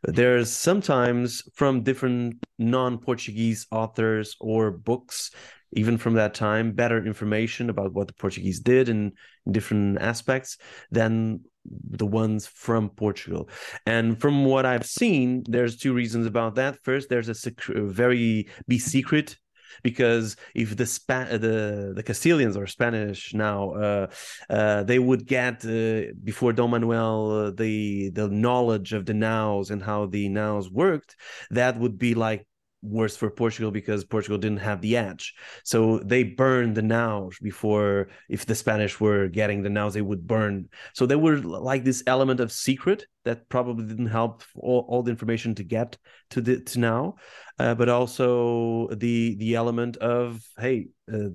[0.03, 5.29] There's sometimes from different non Portuguese authors or books,
[5.73, 9.11] even from that time, better information about what the Portuguese did in
[9.51, 10.57] different aspects
[10.89, 13.49] than the ones from Portugal.
[13.85, 16.77] And from what I've seen, there's two reasons about that.
[16.83, 19.37] First, there's a sec- very be secret
[19.83, 24.07] because if the Spa- the the Castilians or Spanish now uh,
[24.49, 29.69] uh, they would get uh, before Dom Manuel uh, the the knowledge of the naus
[29.69, 31.15] and how the naus worked,
[31.51, 32.45] that would be like
[32.81, 35.33] worse for Portugal because Portugal didn't have the edge.
[35.63, 40.27] So they burned the naus before, if the Spanish were getting the naus, they would
[40.27, 40.69] burn.
[40.93, 45.11] So there were like this element of secret that probably didn't help all, all the
[45.11, 45.97] information to get
[46.31, 47.15] to the to now,
[47.59, 51.29] uh, but also the the element of hey, uh,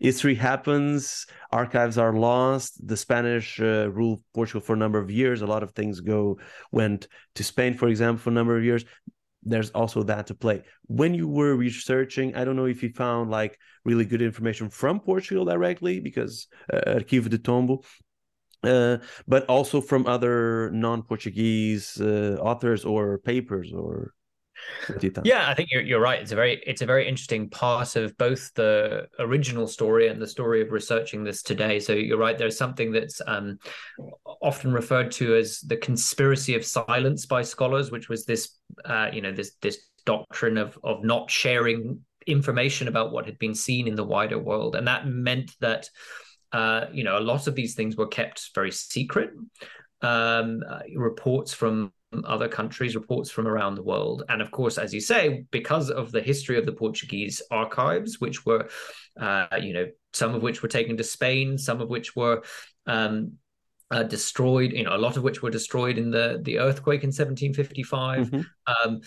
[0.00, 2.80] history happens, archives are lost.
[2.86, 5.42] The Spanish uh, ruled Portugal for a number of years.
[5.42, 6.38] A lot of things go
[6.72, 8.86] went to Spain, for example, for a number of years
[9.42, 10.62] there's also that to play.
[10.86, 15.00] When you were researching, I don't know if you found like really good information from
[15.00, 17.82] Portugal directly because uh, Arquivo de Tombo,
[18.64, 24.12] uh, but also from other non-Portuguese uh, authors or papers or
[25.24, 26.20] yeah, I think you're you're right.
[26.20, 30.26] It's a very it's a very interesting part of both the original story and the
[30.26, 31.80] story of researching this today.
[31.80, 32.38] So you're right.
[32.38, 33.58] There's something that's um,
[34.42, 39.20] often referred to as the conspiracy of silence by scholars, which was this uh, you
[39.20, 43.94] know this this doctrine of of not sharing information about what had been seen in
[43.94, 45.88] the wider world, and that meant that
[46.52, 49.30] uh, you know a lot of these things were kept very secret.
[50.00, 51.92] Um, uh, reports from
[52.24, 54.24] other countries, reports from around the world.
[54.28, 58.46] And of course, as you say, because of the history of the Portuguese archives, which
[58.46, 58.68] were,
[59.20, 62.42] uh, you know, some of which were taken to Spain, some of which were
[62.86, 63.32] um,
[63.90, 67.08] uh, destroyed, you know, a lot of which were destroyed in the, the earthquake in
[67.08, 68.30] 1755.
[68.30, 68.90] Mm-hmm.
[68.90, 69.00] Um,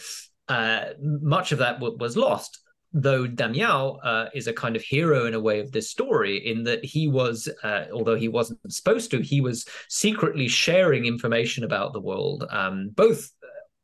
[0.48, 2.61] uh, much of that w- was lost
[2.94, 6.64] though Damião uh, is a kind of hero in a way of this story, in
[6.64, 11.94] that he was, uh, although he wasn't supposed to, he was secretly sharing information about
[11.94, 12.46] the world.
[12.50, 13.32] Um, both,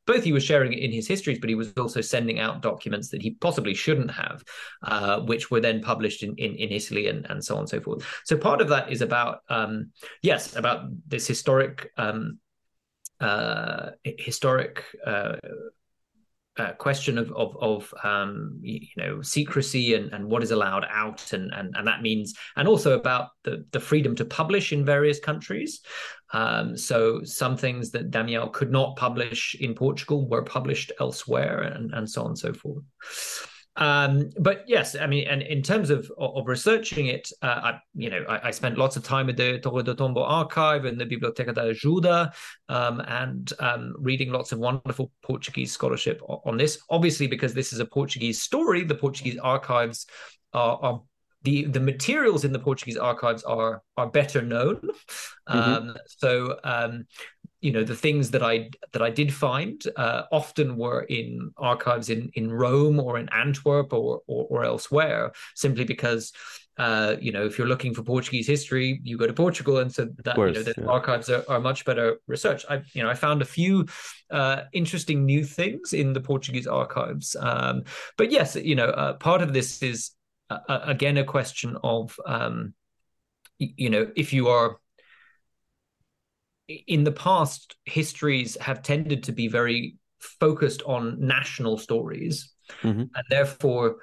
[0.06, 3.10] both he was sharing it in his histories, but he was also sending out documents
[3.10, 4.44] that he possibly shouldn't have,
[4.84, 7.80] uh, which were then published in, in, in Italy and, and so on and so
[7.80, 8.06] forth.
[8.26, 9.92] So part of that is about, um,
[10.22, 11.92] yes, about this historic.
[11.98, 12.40] Um,
[13.20, 15.38] uh, historic uh,
[16.58, 21.34] uh, question of of, of um, you know secrecy and, and what is allowed out
[21.34, 25.20] and, and and that means and also about the the freedom to publish in various
[25.20, 25.82] countries.
[26.34, 31.94] Um, so some things that Daniel could not publish in Portugal were published elsewhere and
[31.94, 32.84] and so on and so forth.
[33.78, 38.10] Um, but yes, I mean, and in terms of of researching it, uh, I, you
[38.10, 41.06] know, I, I, spent lots of time at the Torre do Tombo archive and the
[41.06, 42.34] Biblioteca da Ajuda,
[42.70, 46.80] um, and um, reading lots of wonderful Portuguese scholarship on this.
[46.90, 50.08] Obviously, because this is a Portuguese story, the Portuguese archives
[50.54, 51.02] are, are
[51.44, 54.82] the the materials in the Portuguese archives are are better known.
[55.48, 55.58] Mm-hmm.
[55.58, 57.06] Um, so um,
[57.68, 62.10] you know the things that I that I did find uh, often were in archives
[62.10, 66.32] in in Rome or in Antwerp or or, or elsewhere, simply because.
[66.80, 70.08] Uh, you know, if you're looking for Portuguese history, you go to Portugal, and so
[70.24, 70.86] that course, you know the yeah.
[70.98, 72.62] archives are, are much better research.
[72.70, 73.88] I, you know, I found a few
[74.30, 77.36] uh, interesting new things in the Portuguese archives.
[77.40, 77.82] Um,
[78.16, 80.12] but yes, you know, uh, part of this is
[80.52, 82.76] uh, again a question of, um,
[83.58, 84.78] you know, if you are
[86.68, 93.02] in the past, histories have tended to be very focused on national stories, mm-hmm.
[93.02, 93.98] and therefore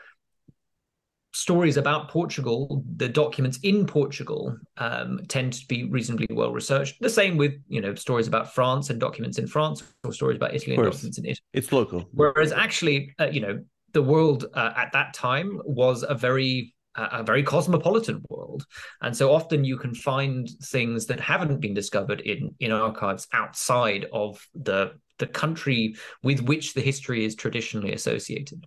[1.35, 7.01] stories about Portugal, the documents in Portugal um, tend to be reasonably well researched.
[7.01, 10.55] The same with you know stories about France and documents in France, or stories about
[10.55, 11.45] Italy and documents in Italy.
[11.53, 12.09] It's local.
[12.13, 17.23] Whereas actually, uh, you know, the world uh, at that time was a very a
[17.23, 18.67] very cosmopolitan world.
[19.03, 24.07] And so often you can find things that haven't been discovered in in archives outside
[24.13, 28.67] of the the country with which the history is traditionally associated.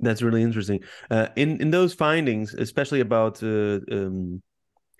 [0.00, 0.80] That's really interesting.
[1.10, 4.42] Uh, in in those findings especially about uh, um,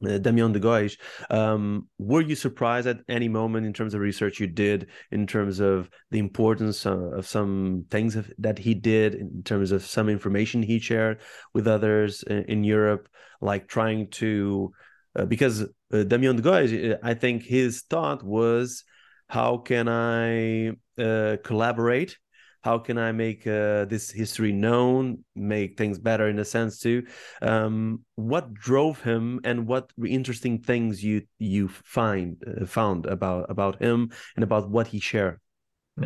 [0.05, 0.97] uh, Damião de Góis,
[1.31, 5.61] um, were you surprised at any moment in terms of research you did, in terms
[5.61, 10.63] of the importance of, of some things that he did, in terms of some information
[10.63, 11.21] he shared
[11.55, 13.09] with others in, in Europe,
[13.41, 14.73] like trying to,
[15.17, 18.85] uh, because uh, Damião de uh, I think his thought was,
[19.29, 22.17] how can I uh, collaborate
[22.63, 27.03] how can i make uh, this history known make things better in a sense too
[27.43, 33.81] um, what drove him and what interesting things you you find uh, found about about
[33.81, 35.39] him and about what he shared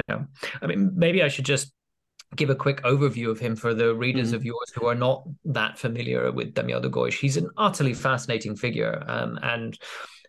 [0.09, 0.23] yeah
[0.61, 1.73] i mean maybe i should just
[2.37, 4.37] give a quick overview of him for the readers mm-hmm.
[4.37, 7.13] of yours who are not that familiar with Damião de Góis.
[7.13, 9.79] He's an utterly fascinating figure, um, and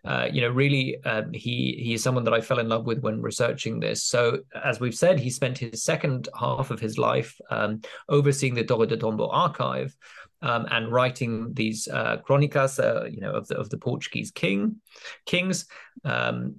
[0.04, 3.00] uh, you know, really, um, he he is someone that I fell in love with
[3.00, 4.04] when researching this.
[4.04, 8.64] So, as we've said, he spent his second half of his life um, overseeing the
[8.64, 9.96] Torre de Tombo archive.
[10.42, 14.76] Um, and writing these uh, chronicas, uh, you know, of the of the Portuguese king,
[15.24, 15.64] kings,
[16.04, 16.56] um,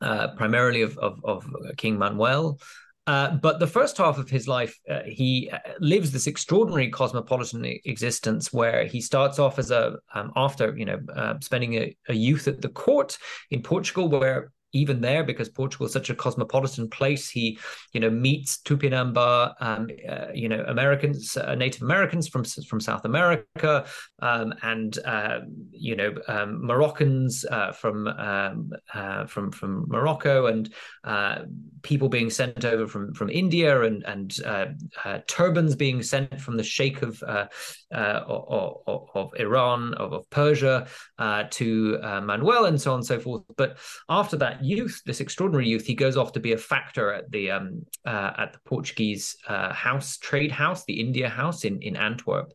[0.00, 2.58] uh, primarily of, of, of King Manuel,
[3.06, 7.64] uh, but the first half of his life, uh, he uh, lives this extraordinary cosmopolitan
[7.84, 12.14] existence where he starts off as a um, after you know uh, spending a, a,
[12.14, 13.16] youth at the court
[13.50, 17.28] in Portugal, where even there because Portugal is such a cosmopolitan place.
[17.28, 17.58] He,
[17.92, 23.04] you know, meets Tupinamba, um, uh, you know, Americans, uh, Native Americans from from South
[23.04, 23.86] America,
[24.20, 25.40] um, and uh,
[25.70, 30.72] you know, um, Moroccans uh, from um, uh, from from Morocco, and
[31.04, 31.40] uh,
[31.82, 34.38] people being sent over from from India, and and
[35.26, 37.22] turbans being sent from the Sheikh of
[37.92, 40.86] of, of, Iran, of, of Persia,
[41.50, 43.42] to Manuel, and so on and so forth.
[43.56, 43.78] But
[44.08, 47.50] after that youth, this extraordinary youth, he goes off to be a factor at the
[47.50, 52.52] um, uh, at the Portuguese uh, house, trade house, the India House in in Antwerp,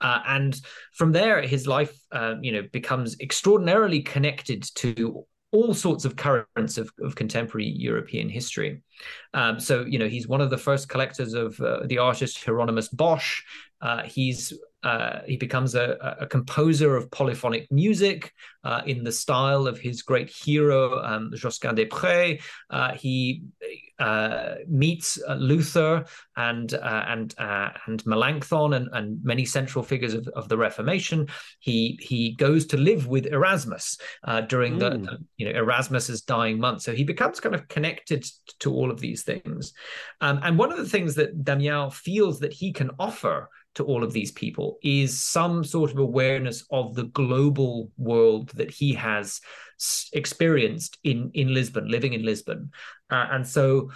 [0.00, 0.60] uh, and
[0.94, 6.76] from there his life, uh, you know, becomes extraordinarily connected to all sorts of currents
[6.76, 8.82] of, of contemporary European history.
[9.32, 12.88] Um, so, you know, he's one of the first collectors of uh, the artist Hieronymus
[12.88, 13.42] Bosch.
[13.80, 14.52] Uh, he's
[14.82, 20.02] uh, he becomes a, a, composer of polyphonic music uh, in the style of his
[20.02, 22.40] great hero, um, Josquin des Près.
[22.70, 23.42] Uh, he
[23.98, 26.04] uh, meets uh, Luther
[26.36, 31.26] and uh, and and Melanchthon and, and many central figures of, of the Reformation.
[31.58, 33.98] He he goes to live with Erasmus
[34.46, 34.78] during mm.
[34.78, 36.82] the, the, you know Erasmus's dying month.
[36.82, 38.24] So he becomes kind of connected
[38.60, 39.72] to all of these things.
[40.20, 44.02] Um, and one of the things that Damião feels that he can offer to all
[44.02, 49.40] of these people is some sort of awareness of the global world that he has
[50.12, 52.70] experienced in in Lisbon, living in Lisbon,
[53.10, 53.90] uh, and so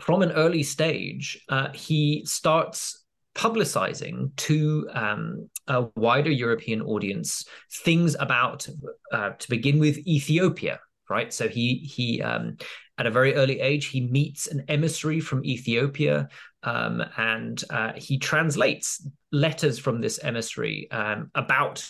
[0.00, 3.04] from an early stage, uh, he starts
[3.34, 7.44] publicizing to um, a wider European audience
[7.84, 8.68] things about,
[9.12, 10.80] uh, to begin with, Ethiopia.
[11.08, 12.56] Right, so he he um,
[12.96, 16.28] at a very early age he meets an emissary from Ethiopia
[16.62, 21.88] um, and uh, he translates letters from this emissary um, about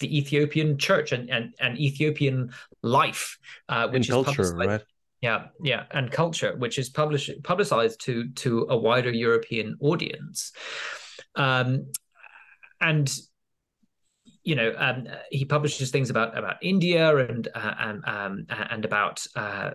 [0.00, 4.82] the Ethiopian church and, and, and Ethiopian life, uh, which and is culture, right?
[5.20, 10.52] Yeah, yeah, and culture, which is published publicized to to a wider European audience,
[11.34, 11.86] um,
[12.80, 13.10] and
[14.42, 19.26] you know, um, he publishes things about about India and uh, and um, and about
[19.34, 19.70] uh,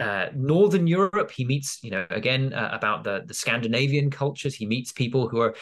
[0.00, 1.30] uh, Northern Europe.
[1.30, 4.54] He meets, you know, again uh, about the the Scandinavian cultures.
[4.54, 5.54] He meets people who are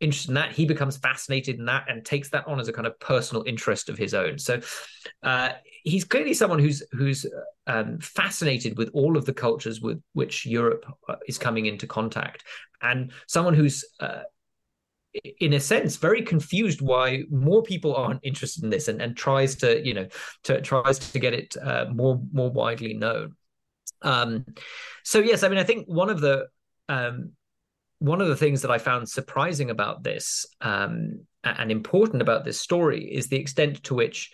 [0.00, 0.52] interested in that.
[0.52, 3.88] He becomes fascinated in that and takes that on as a kind of personal interest
[3.88, 4.38] of his own.
[4.38, 4.60] So
[5.22, 5.50] uh,
[5.84, 7.26] he's clearly someone who's who's
[7.66, 12.44] um, fascinated with all of the cultures with which Europe uh, is coming into contact,
[12.82, 14.22] and someone who's uh,
[15.40, 19.54] in a sense very confused why more people aren't interested in this and, and tries
[19.56, 20.06] to you know
[20.44, 23.34] to tries to get it uh, more more widely known
[24.02, 24.44] um,
[25.04, 26.46] so yes, I mean, I think one of the
[26.88, 27.32] um,
[27.98, 32.60] one of the things that I found surprising about this um, and important about this
[32.60, 34.32] story is the extent to which,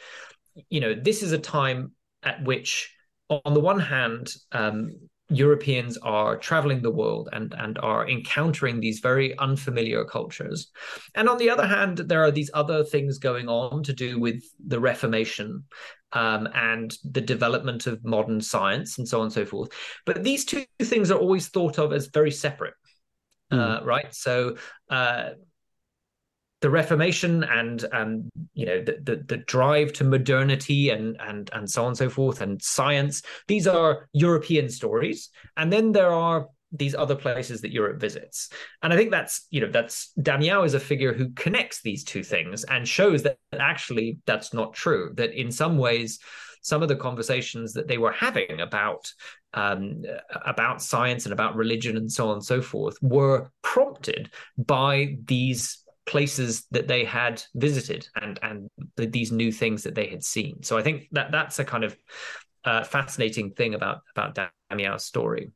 [0.69, 1.93] you know, this is a time
[2.23, 2.95] at which,
[3.31, 4.93] on the one hand, um,
[5.33, 10.70] Europeans are traveling the world and and are encountering these very unfamiliar cultures,
[11.14, 14.43] and on the other hand, there are these other things going on to do with
[14.66, 15.64] the Reformation
[16.12, 19.70] um, and the development of modern science and so on and so forth.
[20.07, 22.74] But these two things are always thought of as very separate,
[23.53, 23.59] mm.
[23.59, 24.14] uh, right?
[24.14, 24.57] So.
[24.89, 25.30] Uh,
[26.63, 31.69] the Reformation and um, you know the, the, the drive to modernity and and and
[31.69, 33.23] so on and so forth and science.
[33.49, 38.49] These are European stories, and then there are these other places that Europe visits.
[38.83, 42.23] And I think that's, you know, that's Damião is a figure who connects these two
[42.23, 45.13] things and shows that actually that's not true.
[45.17, 46.19] That in some ways,
[46.63, 49.13] some of the conversations that they were having about
[49.53, 50.03] um,
[50.47, 55.82] about science and about religion and so on and so forth were prompted by these
[56.07, 60.63] places that they had visited and and the, these new things that they had seen.
[60.63, 61.97] So I think that that's a kind of
[62.65, 64.39] uh, fascinating thing about about
[64.71, 65.51] Damião's story.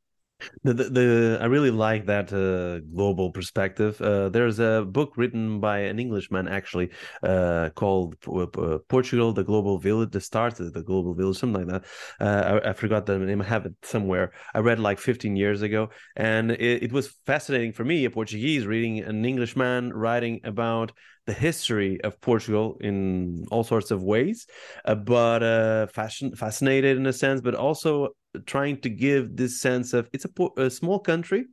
[0.64, 4.00] The, the, the, I really like that uh, global perspective.
[4.00, 6.90] Uh, there's a book written by an Englishman actually
[7.22, 11.82] uh, called uh, Portugal, the Global Village, the start of the Global Village, something like
[11.82, 11.84] that.
[12.20, 13.40] Uh, I, I, forgot the name.
[13.40, 14.32] I have it somewhere.
[14.54, 18.66] I read like 15 years ago, and it, it was fascinating for me, a Portuguese,
[18.66, 20.92] reading an Englishman writing about
[21.26, 24.46] the history of Portugal in all sorts of ways,
[24.84, 28.10] uh, but uh, fascinated in a sense, but also
[28.46, 31.46] trying to give this sense of it's a, a, small country,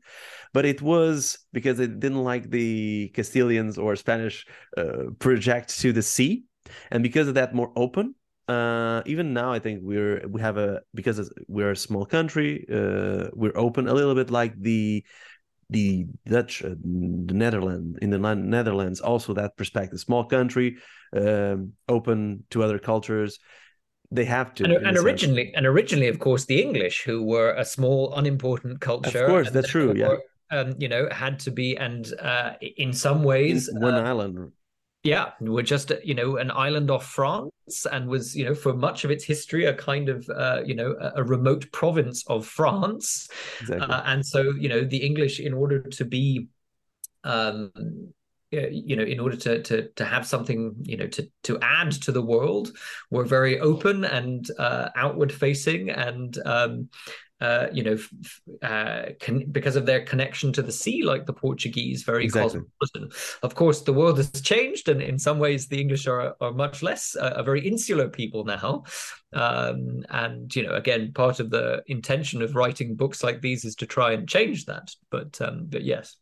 [0.53, 4.45] but it was because it didn't like the Castilians or Spanish
[4.77, 6.43] uh, project to the sea,
[6.91, 8.15] and because of that, more open.
[8.47, 13.29] Uh, even now, I think we're we have a because we're a small country, uh,
[13.33, 15.03] we're open a little bit like the
[15.69, 20.77] the Dutch, uh, the Netherlands, in the Netherlands, also that perspective, small country,
[21.15, 23.39] um, open to other cultures.
[24.13, 24.63] They have to.
[24.63, 25.55] And, and originally, sense.
[25.57, 29.23] and originally, of course, the English, who were a small, unimportant culture.
[29.23, 29.93] Of course, that's true.
[29.95, 30.15] Yeah.
[30.51, 34.51] Um, you know, had to be, and uh, in some ways, in one uh, island.
[35.03, 39.03] Yeah, we're just you know an island off France, and was you know for much
[39.03, 43.27] of its history a kind of uh, you know a, a, remote province of France,
[43.61, 43.87] exactly.
[43.87, 46.47] Uh, and so you know the English, in order to be
[47.23, 47.71] um,
[48.71, 52.11] you know in order to to to have something you know to to add to
[52.11, 52.75] the world
[53.09, 56.89] we're very open and uh, outward facing and um,
[57.43, 57.97] uh, you know,
[58.65, 62.61] uh, can, because of their connection to the sea, like the Portuguese, very exactly.
[62.79, 63.19] cosmopolitan.
[63.41, 66.81] Of course, the world has changed, and in some ways, the English are are much
[66.81, 68.83] less uh, a very insular people now.
[69.33, 73.75] Um, and you know, again, part of the intention of writing books like these is
[73.75, 74.95] to try and change that.
[75.09, 76.15] But um, but yes.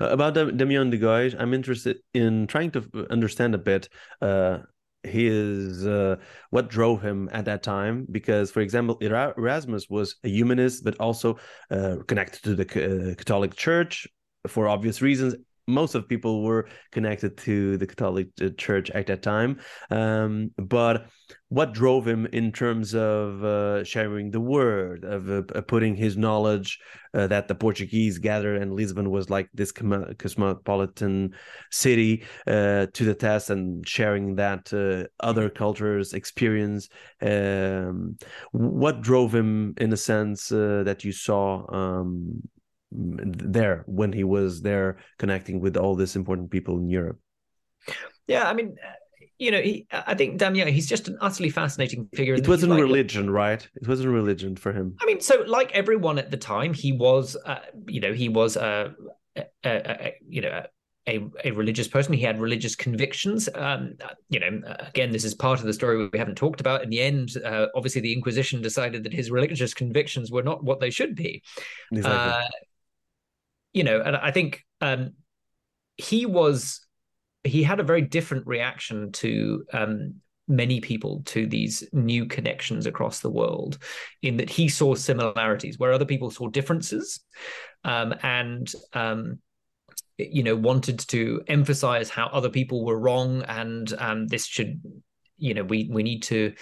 [0.00, 3.88] Uh, about Damião de Góis, I'm interested in trying to understand a bit
[4.22, 4.58] uh,
[5.02, 6.16] his uh,
[6.50, 8.06] what drove him at that time.
[8.10, 11.38] Because, for example, Erasmus was a humanist, but also
[11.70, 14.06] uh, connected to the uh, Catholic Church
[14.46, 15.34] for obvious reasons,
[15.66, 19.60] most of people were connected to the Catholic uh, Church at that time.
[19.90, 21.06] Um, but
[21.48, 26.78] what drove him in terms of uh, sharing the word, of uh, putting his knowledge
[27.14, 31.32] uh, that the Portuguese gathered and Lisbon was like this cosmopolitan
[31.70, 36.88] city uh, to the test and sharing that uh, other cultures experience?
[37.22, 38.16] Um,
[38.52, 42.42] what drove him, in a sense, that you saw um,
[42.94, 47.18] there when he was there connecting with all these important people in Europe.
[48.26, 48.76] Yeah, I mean,
[49.38, 52.34] you know, he, I think Damião, he's just an utterly fascinating figure.
[52.34, 53.66] It wasn't like, religion, right?
[53.74, 54.96] It wasn't religion for him.
[55.00, 58.56] I mean, so like everyone at the time, he was, uh, you know, he was
[58.56, 58.94] a,
[59.36, 60.62] a, a you know,
[61.06, 62.14] a, a religious person.
[62.14, 63.48] He had religious convictions.
[63.54, 63.94] Um,
[64.30, 66.82] you know, again, this is part of the story we haven't talked about.
[66.82, 70.80] In the end, uh, obviously, the Inquisition decided that his religious convictions were not what
[70.80, 71.42] they should be.
[71.92, 72.32] Exactly.
[72.32, 72.46] Uh,
[73.74, 75.10] you know, and I think um,
[75.96, 76.80] he was
[77.42, 80.14] he had a very different reaction to um,
[80.48, 83.78] many people to these new connections across the world,
[84.22, 87.20] in that he saw similarities where other people saw differences,
[87.82, 89.40] um, and um,
[90.16, 94.80] you know wanted to emphasize how other people were wrong, and um, this should
[95.36, 96.54] you know we we need to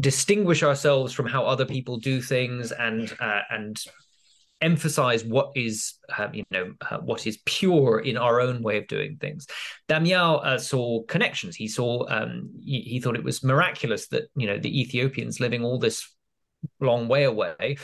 [0.00, 3.82] distinguish ourselves from how other people do things and uh, and
[4.60, 8.86] emphasize what is uh, you know uh, what is pure in our own way of
[8.86, 9.46] doing things
[9.88, 14.46] Damião uh, saw connections he saw um, he, he, thought it was miraculous that you
[14.46, 16.08] know the ethiopians living all this
[16.80, 17.76] long way away,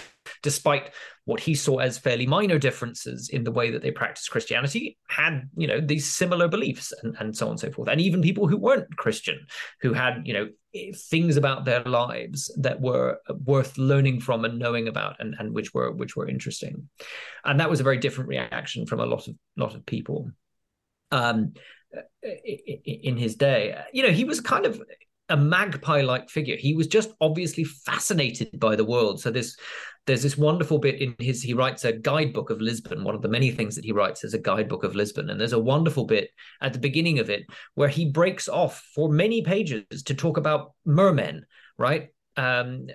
[0.43, 0.93] despite
[1.25, 5.49] what he saw as fairly minor differences in the way that they practiced Christianity, had,
[5.57, 7.89] you know, these similar beliefs and, and so on and so forth.
[7.89, 9.47] And even people who weren't Christian,
[9.81, 10.49] who had, you know,
[10.95, 15.75] things about their lives that were worth learning from and knowing about and, and which
[15.75, 16.89] were which were interesting.
[17.45, 20.31] And that was a very different reaction from a lot of lot of people.
[21.11, 21.53] Um,
[22.23, 23.79] in his day.
[23.93, 24.81] You know, he was kind of
[25.33, 26.57] a magpie-like figure.
[26.57, 29.21] He was just obviously fascinated by the world.
[29.21, 29.57] So there's
[30.07, 33.03] there's this wonderful bit in his he writes a guidebook of Lisbon.
[33.03, 35.55] One of the many things that he writes is a guidebook of Lisbon, and there's
[35.55, 36.31] a wonderful bit
[36.61, 40.73] at the beginning of it where he breaks off for many pages to talk about
[40.85, 41.47] mermen,
[41.79, 42.09] right?
[42.37, 42.89] Um,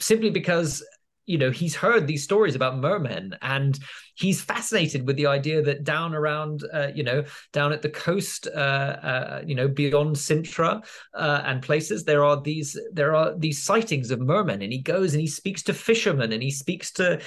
[0.00, 0.84] simply because
[1.30, 3.78] you know he's heard these stories about mermen and
[4.14, 7.22] he's fascinated with the idea that down around uh, you know
[7.52, 12.40] down at the coast uh, uh, you know beyond sintra uh, and places there are
[12.42, 16.32] these there are these sightings of mermen and he goes and he speaks to fishermen
[16.32, 17.20] and he speaks to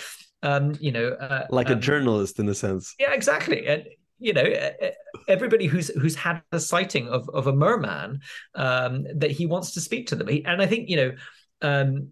[0.44, 2.96] um, you know uh, like a um, journalist in a sense.
[3.00, 3.66] Yeah exactly.
[3.66, 3.86] And
[4.20, 4.46] you know
[5.28, 8.20] everybody who's who's had a sighting of of a merman
[8.56, 10.28] um, that he wants to speak to them.
[10.46, 11.12] And i think you know
[11.62, 12.12] um,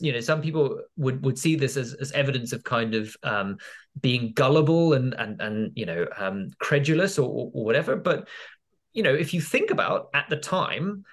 [0.00, 3.58] you know some people would would see this as, as evidence of kind of um,
[4.00, 7.96] being gullible and and and you know um, credulous or, or whatever.
[7.96, 8.28] But
[8.92, 11.04] you know if you think about at the time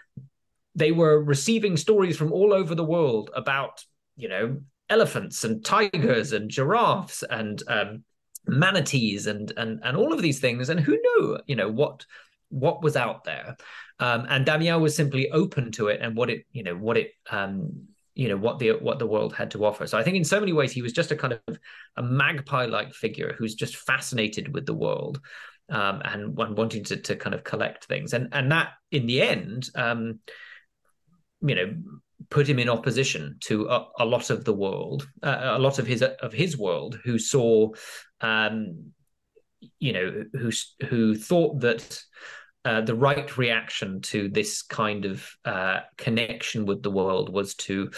[0.76, 3.84] they were receiving stories from all over the world about
[4.16, 8.04] you know elephants and tigers and giraffes and um,
[8.48, 10.70] manatees and and and all of these things.
[10.70, 12.06] And who knew you know what
[12.50, 13.58] what was out there?
[14.00, 17.12] Um, and Damião was simply open to it and what it you know what it
[17.32, 19.86] um, you know what the what the world had to offer.
[19.86, 21.60] So i think in so many ways he was just a kind of
[21.98, 25.20] a magpie like figure who's just fascinated with the world
[25.70, 28.14] um, and, and wanting to, to kind of collect things.
[28.14, 30.20] And and that in the end um,
[31.42, 31.76] you know
[32.30, 35.86] put him in opposition to a, a lot of the world uh, a lot of
[35.86, 37.70] his of his world who saw
[38.22, 38.92] um,
[39.80, 40.52] you know who
[40.88, 42.02] who thought that
[42.66, 47.92] uh, the right reaction to this kind of uh, connection with the world was to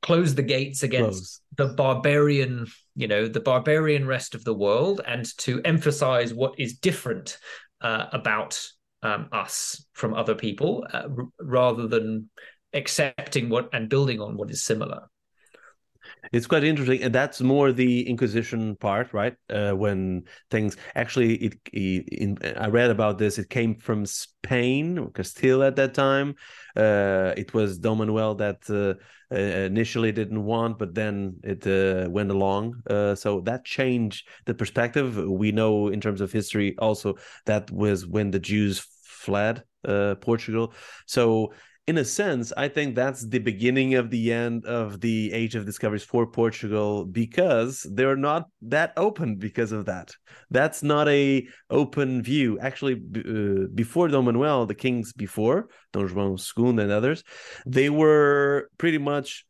[0.00, 1.68] close the gates against close.
[1.68, 6.78] the barbarian, you know, the barbarian rest of the world, and to emphasize what is
[6.78, 7.38] different
[7.80, 8.64] uh, about
[9.02, 12.30] um, us from other people, uh, r- rather than
[12.72, 15.08] accepting what and building on what is similar
[16.32, 19.34] it's quite interesting and that's more the inquisition part right?
[19.50, 25.10] Uh, when things actually it, it, in, i read about this it came from spain
[25.14, 26.34] castile at that time.
[26.76, 28.94] Uh, it was dom manuel that uh,
[29.34, 32.74] uh initially didn't want but then it uh, went along.
[32.88, 35.16] Uh, so that changed the perspective.
[35.16, 37.14] We know in terms of history also
[37.46, 39.62] that was when the jews fled
[40.20, 40.74] portugal.
[41.06, 41.52] So
[41.88, 45.64] in a sense, I think that's the beginning of the end of the age of
[45.64, 50.14] discoveries for Portugal because they're not that open because of that.
[50.50, 52.58] That's not a open view.
[52.60, 57.24] Actually, uh, before Dom Manuel, the kings before Dom João II and others,
[57.64, 59.46] they were pretty much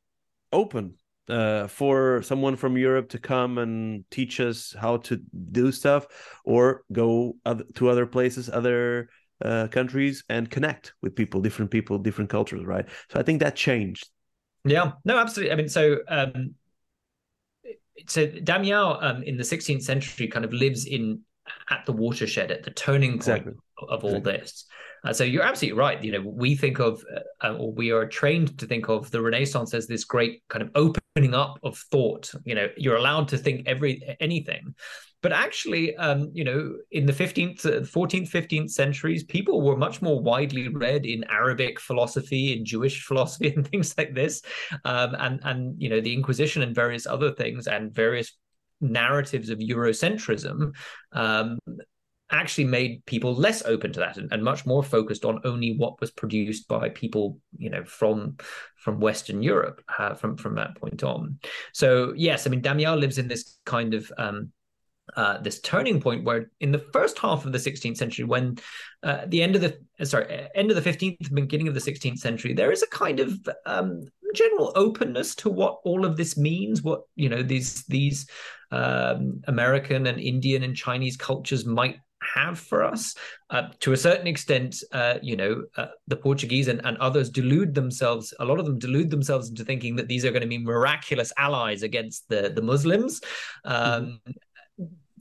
[0.53, 0.95] open
[1.29, 5.21] uh, for someone from Europe to come and teach us how to
[5.51, 6.07] do stuff
[6.45, 9.09] or go other, to other places, other
[9.45, 12.87] uh, countries and connect with people, different people, different cultures, right?
[13.11, 14.09] So I think that changed.
[14.65, 15.53] Yeah, no, absolutely.
[15.53, 16.55] I mean, so um,
[18.07, 21.21] so Damião um, in the 16th century kind of lives in
[21.71, 23.53] at the watershed, at the turning point exactly.
[23.89, 24.65] Of all this.
[25.05, 26.03] Uh, so you're absolutely right.
[26.03, 27.03] You know, we think of,
[27.43, 30.71] uh, or we are trained to think of the Renaissance as this great kind of
[30.75, 32.33] opening up of thought.
[32.45, 34.75] You know, you're allowed to think every anything,
[35.23, 40.21] but actually, um, you know, in the 15th, 14th, 15th centuries, people were much more
[40.21, 44.43] widely read in Arabic philosophy, in Jewish philosophy, and things like this,
[44.85, 48.37] um, and and you know, the Inquisition and various other things, and various
[48.81, 50.73] narratives of Eurocentrism.
[51.13, 51.59] Um,
[52.31, 56.01] actually made people less open to that and, and, much more focused on only what
[56.01, 58.37] was produced by people you know from
[58.77, 61.39] from western europe uh, from from that point on.
[61.73, 64.53] So yes i mean damião lives in this kind of um,
[65.17, 68.59] uh, this turning point where in the first half of the 16th century when
[69.03, 72.19] uh, the end of the uh, sorry end of the 15th beginning of the 16th
[72.19, 73.33] century there is a kind of
[73.67, 74.03] um,
[74.35, 78.29] general openness to what all of this means what you know these these
[78.71, 81.99] um, american and indian and chinese cultures might
[82.35, 83.15] have for us.
[83.51, 87.75] Uh, to a certain extent uh, you know uh, the portuguese and, and others delude
[87.75, 90.59] themselves a lot of them delude themselves into thinking that these are going to be
[90.59, 93.23] miraculous allies against the the muslims
[93.65, 94.35] um, mm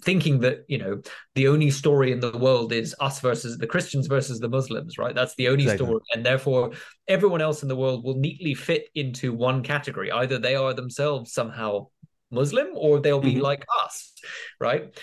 [0.01, 1.01] thinking that you know
[1.36, 5.16] the only story in the world is us versus the christians versus the muslims right?
[5.16, 5.86] That's the only exactly.
[5.86, 6.72] story and therefore
[7.08, 10.12] everyone else in the world will neatly fit into one category.
[10.12, 11.88] Either they are themselves somehow
[12.30, 13.41] muslim or they'll be mm-hmm.
[13.41, 14.14] like us
[14.60, 14.97] right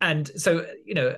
[0.00, 1.14] and so you know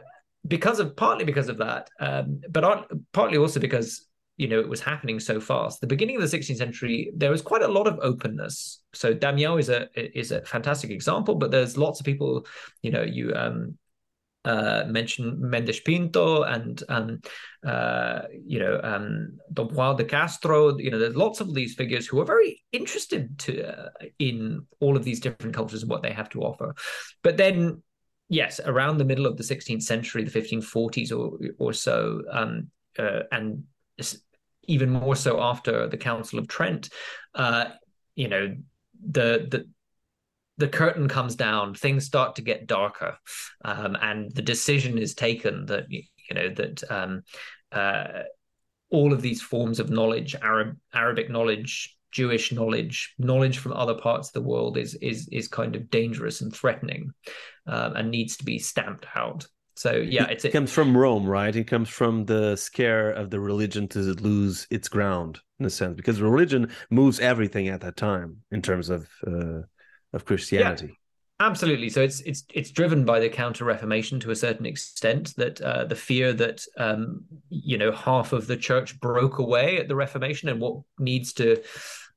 [0.49, 4.81] because of partly because of that um, but partly also because you know it was
[4.81, 5.81] happening so fast.
[5.81, 8.83] The beginning of the 16th century, there was quite a lot of openness.
[8.93, 12.47] So Damião is a is a fantastic example, but there's lots of people.
[12.83, 13.79] You know, you um,
[14.45, 17.21] uh, mentioned Mendes Pinto and um,
[17.65, 20.77] uh, you know um, Dom João de Castro.
[20.79, 24.97] You know, there's lots of these figures who are very interested to uh, in all
[24.97, 26.75] of these different cultures and what they have to offer.
[27.23, 27.83] But then,
[28.33, 32.69] yes, around the middle of the 16th century, the 1540s or or so, um,
[32.99, 33.65] uh, and
[34.65, 36.89] even more so after the Council of Trent,
[37.35, 37.67] uh,
[38.17, 38.57] you know,
[39.07, 39.69] the the
[40.59, 43.19] the curtain comes down, things start to get darker,
[43.65, 46.05] um, and the decision is taken that you
[46.35, 47.23] know that um,
[47.71, 48.23] uh,
[48.91, 54.29] all of these forms of knowledge, Arab Arabic knowledge, Jewish knowledge, knowledge from other parts
[54.29, 57.11] of the world is is is kind of dangerous and threatening,
[57.67, 59.47] um, and needs to be stamped out.
[59.75, 61.57] So yeah, it, it comes from Rome, right?
[61.57, 65.97] It comes from the scare of the religion to lose its ground in a sense,
[65.97, 69.63] because religion moves everything at that time in terms of uh,
[70.13, 70.87] of Christianity.
[70.87, 70.93] Yeah.
[71.41, 71.89] Absolutely.
[71.89, 75.35] So it's it's it's driven by the Counter Reformation to a certain extent.
[75.37, 79.89] That uh, the fear that um, you know half of the church broke away at
[79.89, 81.61] the Reformation, and what needs to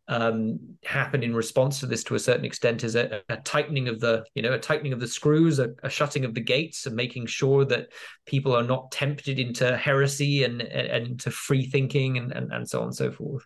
[0.07, 3.99] um, happen in response to this to a certain extent is a, a, tightening of
[3.99, 6.95] the you know a tightening of the screws a, a, shutting of the gates and
[6.95, 7.87] making sure that
[8.27, 12.69] people are not tempted into heresy and and, and into free thinking and, and and
[12.69, 13.45] so on and so forth.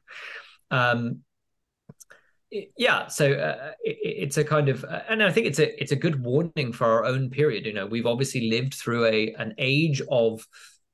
[0.70, 1.22] Um,
[2.52, 5.92] yeah so uh, it, it's a kind of uh, and i think it's a it's
[5.92, 7.66] a good warning for our own period.
[7.66, 10.46] You know we've obviously lived through a an age of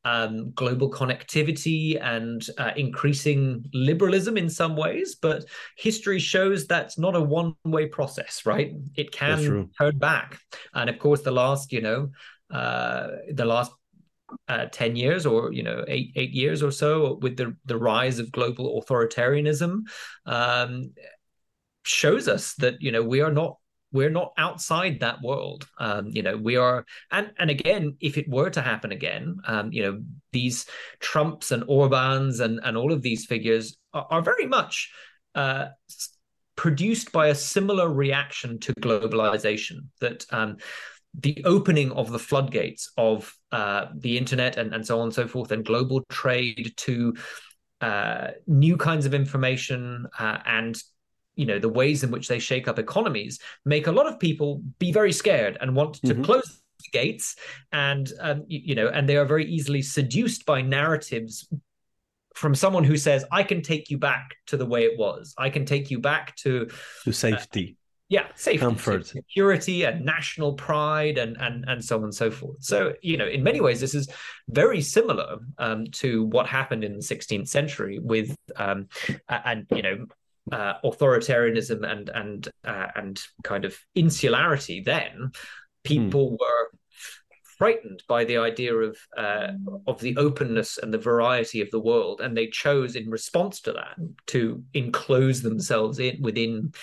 [0.05, 5.45] um, global connectivity and uh, increasing liberalism in some ways, but
[5.77, 8.71] history shows that's not a one-way process, right?
[8.95, 9.39] It can
[9.77, 10.39] turn back,
[10.73, 12.11] and of course, the last, you know,
[12.51, 13.71] uh, the last
[14.47, 18.17] uh, 10 years or you know eight eight years or so with the the rise
[18.17, 19.81] of global authoritarianism
[20.25, 20.91] um,
[21.83, 23.57] shows us that you know we are not
[23.95, 25.67] we're not outside that world.
[25.79, 29.71] Um, you know we are and and again if it were to happen again um,
[29.71, 30.65] you know these
[30.99, 34.91] trumps and orbans and and all of these figures are, are very much
[35.33, 35.67] uh,
[36.55, 40.57] produced by a similar reaction to globalization that um,
[41.21, 45.27] the opening of the floodgates of uh, the internet and, and so on and so
[45.27, 47.13] forth and global trade to
[47.81, 50.81] uh, new kinds of information uh, and
[51.35, 54.61] you know the ways in which they shake up economies make a lot of people
[54.79, 56.23] be very scared and want to mm-hmm.
[56.23, 57.35] close the gates.
[57.71, 61.47] And um, you, you know and they are very easily seduced by narratives
[62.33, 65.33] from someone who says i can take you back to the way it was.
[65.37, 66.69] I can take you back to
[67.03, 67.77] to safety.
[67.77, 69.07] uh, yeah safety comfort.
[69.07, 72.57] security and national pride and and and so on and so forth.
[72.61, 74.07] So you know in many ways this is
[74.49, 78.87] very similar um, to what happened in the 16th century with um,
[79.29, 80.05] and you know
[80.51, 85.31] uh, authoritarianism and and uh, and kind of insularity, then
[85.83, 86.35] people hmm.
[86.35, 86.71] were
[87.57, 89.47] frightened by the idea of uh,
[89.87, 93.73] of the openness and the variety of the world, and they chose in response to
[93.73, 93.95] that
[94.27, 96.73] to enclose themselves in within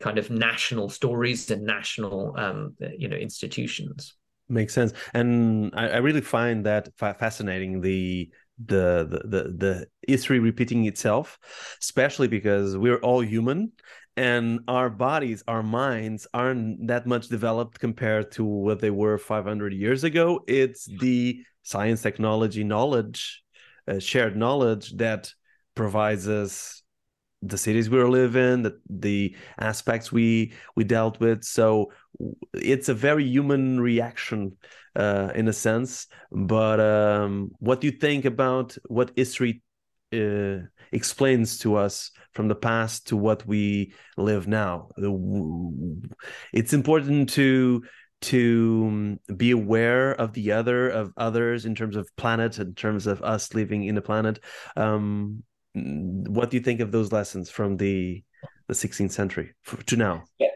[0.00, 4.14] kind of national stories and national um, you know institutions.
[4.48, 7.80] Makes sense, and I, I really find that fascinating.
[7.80, 8.30] The
[8.66, 11.38] the, the the history repeating itself
[11.80, 13.72] especially because we're all human
[14.16, 19.72] and our bodies our minds aren't that much developed compared to what they were 500
[19.72, 20.40] years ago.
[20.46, 23.42] It's the science technology knowledge
[23.88, 25.32] uh, shared knowledge that
[25.74, 26.82] provides us
[27.40, 31.42] the cities we live in the, the aspects we we dealt with.
[31.42, 31.92] So
[32.52, 34.56] it's a very human reaction
[34.96, 36.06] uh, in a sense.
[36.30, 39.62] But um, what do you think about what history
[40.12, 44.88] uh, explains to us from the past to what we live now?
[46.52, 47.82] It's important to
[48.22, 53.06] to um, be aware of the other of others in terms of planet in terms
[53.06, 54.38] of us living in the planet
[54.76, 55.42] um,
[55.74, 58.22] what do you think of those lessons from the
[58.68, 59.52] the 16th century
[59.86, 60.48] to now yeah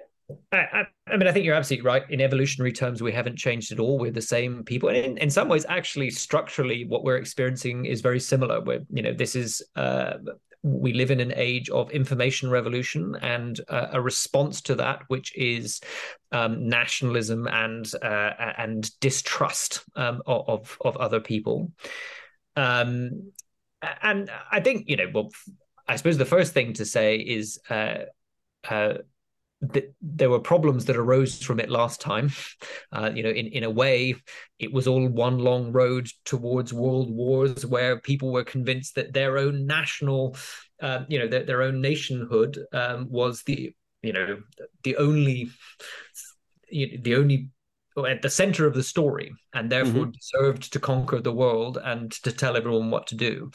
[0.52, 2.08] I, I, mean, I think you're absolutely right.
[2.10, 3.98] In evolutionary terms, we haven't changed at all.
[3.98, 8.00] We're the same people, and in, in some ways, actually, structurally, what we're experiencing is
[8.00, 8.60] very similar.
[8.60, 10.14] Where you know, this is uh,
[10.62, 15.36] we live in an age of information revolution and uh, a response to that, which
[15.36, 15.80] is
[16.32, 21.70] um, nationalism and uh, and distrust um, of of other people.
[22.56, 23.30] Um,
[24.02, 25.28] and I think you know, well,
[25.86, 27.60] I suppose the first thing to say is.
[27.70, 27.98] Uh,
[28.68, 28.94] uh
[29.72, 32.30] th- there were problems that arose from it last time.
[32.92, 34.16] Uh, you know, in, in a way,
[34.58, 39.38] it was all one long road towards world wars where people were convinced that their
[39.38, 40.36] own national,
[40.80, 44.38] uh, you know, their, their own nationhood um, was the, you know,
[44.84, 45.50] the only,
[46.70, 47.50] the only
[48.06, 50.10] at the center of the story and therefore mm-hmm.
[50.10, 53.50] deserved to conquer the world and to tell everyone what to do.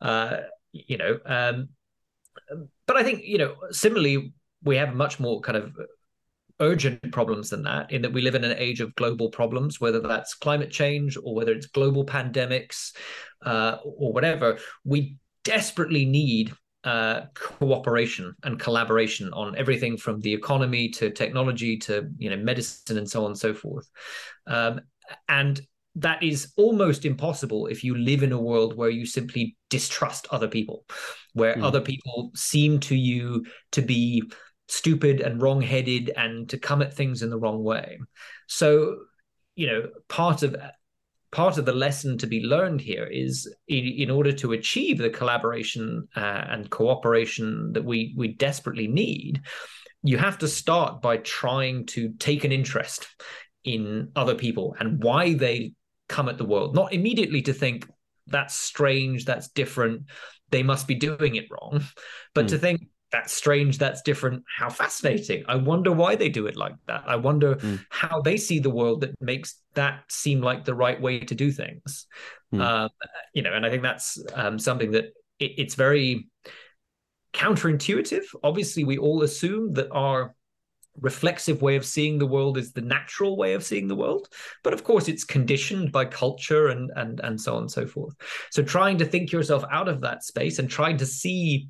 [0.00, 0.38] Uh,
[0.72, 1.70] you know, um,
[2.86, 4.32] but I think, you know, similarly,
[4.62, 5.72] we have much more kind of
[6.60, 10.00] urgent problems than that in that we live in an age of global problems whether
[10.00, 12.92] that's climate change or whether it's global pandemics
[13.44, 16.52] uh, or whatever we desperately need
[16.84, 22.98] uh, cooperation and collaboration on everything from the economy to technology to you know medicine
[22.98, 23.88] and so on and so forth
[24.46, 24.80] um,
[25.28, 25.60] and
[25.96, 30.48] that is almost impossible if you live in a world where you simply distrust other
[30.48, 30.84] people
[31.34, 31.64] where mm.
[31.64, 34.22] other people seem to you to be
[34.70, 37.98] stupid and wrong-headed and to come at things in the wrong way
[38.46, 38.96] so
[39.56, 40.56] you know part of
[41.32, 45.10] part of the lesson to be learned here is in, in order to achieve the
[45.10, 49.40] collaboration uh, and cooperation that we we desperately need
[50.02, 53.08] you have to start by trying to take an interest
[53.64, 55.72] in other people and why they
[56.08, 57.88] come at the world not immediately to think
[58.26, 60.02] that's strange that's different
[60.50, 61.82] they must be doing it wrong
[62.34, 62.48] but mm.
[62.48, 62.80] to think
[63.12, 63.78] that's strange.
[63.78, 64.44] That's different.
[64.56, 65.44] How fascinating.
[65.48, 67.04] I wonder why they do it like that.
[67.06, 67.84] I wonder mm.
[67.88, 71.50] how they see the world that makes that seem like the right way to do
[71.50, 72.06] things.
[72.52, 72.60] Mm.
[72.60, 72.90] um,
[73.32, 76.28] you know and i think that's um, something that it, it's very
[77.32, 78.24] counterintuitive.
[78.42, 80.34] Obviously we all assume that our
[81.00, 84.28] reflexive way of seeing the world is the natural way of seeing the world.
[84.62, 88.14] But of course it's conditioned by culture and and and so on and so forth.
[88.50, 91.68] So trying to think yourself out of that space and trying to see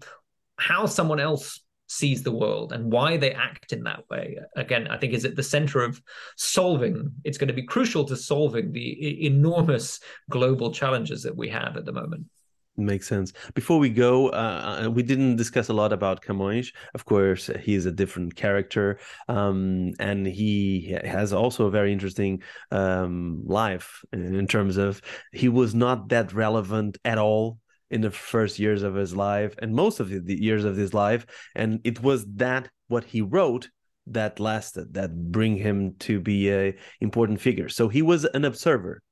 [0.60, 4.96] how someone else sees the world and why they act in that way again i
[4.96, 6.00] think is at the center of
[6.36, 9.98] solving it's going to be crucial to solving the enormous
[10.30, 12.24] global challenges that we have at the moment
[12.76, 13.32] Makes sense.
[13.54, 16.72] Before we go, uh, uh, we didn't discuss a lot about Camões.
[16.94, 18.98] Of course, he is a different character,
[19.28, 25.02] um, and he has also a very interesting um, life in terms of
[25.32, 27.58] he was not that relevant at all
[27.90, 31.26] in the first years of his life and most of the years of his life,
[31.54, 33.68] and it was that what he wrote
[34.06, 37.68] that lasted, that bring him to be a important figure.
[37.68, 39.02] So he was an observer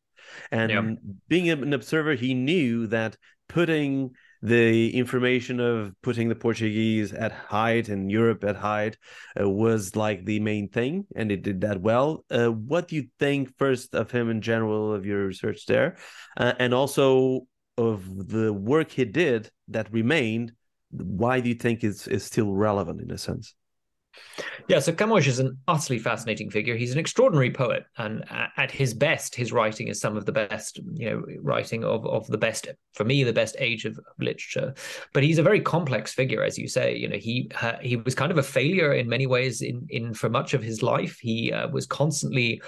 [0.50, 1.10] and yeah.
[1.28, 3.16] being an observer he knew that
[3.48, 8.96] putting the information of putting the Portuguese at height and Europe at height
[9.40, 12.24] uh, was like the main thing, and it did that well.
[12.30, 15.96] Uh, what do you think first of him in general of your research there,
[16.36, 17.46] uh, and also
[17.78, 20.52] of the work he did that remained?
[20.90, 23.54] Why do you think it's is still relevant in a sense?
[24.68, 26.76] Yeah, so Camões is an utterly fascinating figure.
[26.76, 28.24] He's an extraordinary poet, and
[28.56, 32.26] at his best, his writing is some of the best, you know, writing of of
[32.26, 34.74] the best for me, the best age of literature.
[35.14, 36.96] But he's a very complex figure, as you say.
[36.96, 40.14] You know, he uh, he was kind of a failure in many ways in in
[40.14, 41.18] for much of his life.
[41.20, 42.60] He uh, was constantly,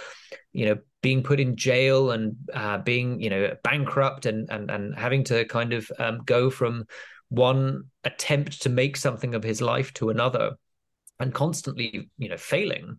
[0.52, 4.94] you know, being put in jail and uh, being you know bankrupt and and and
[4.96, 6.86] having to kind of um, go from
[7.28, 10.56] one attempt to make something of his life to another
[11.20, 12.98] and constantly, you know, failing.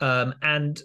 [0.00, 0.82] Um, and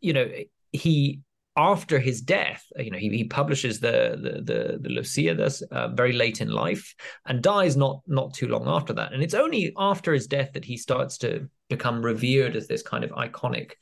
[0.00, 0.30] you know,
[0.72, 1.20] he
[1.56, 6.40] after his death, you know, he, he publishes the the the, the uh, very late
[6.40, 6.94] in life
[7.26, 9.12] and dies not not too long after that.
[9.12, 13.04] And it's only after his death that he starts to become revered as this kind
[13.04, 13.72] of iconic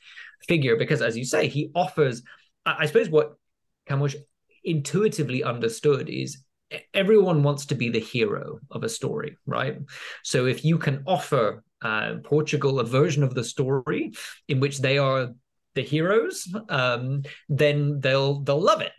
[0.47, 2.23] figure, because as you say, he offers.
[2.65, 3.35] I, I suppose what
[3.89, 4.15] Camões
[4.63, 6.43] intuitively understood is
[6.93, 9.77] everyone wants to be the hero of a story, right?
[10.23, 14.11] So if you can offer uh, Portugal a version of the story
[14.47, 15.29] in which they are
[15.73, 18.91] the heroes, um, then they'll they'll love it.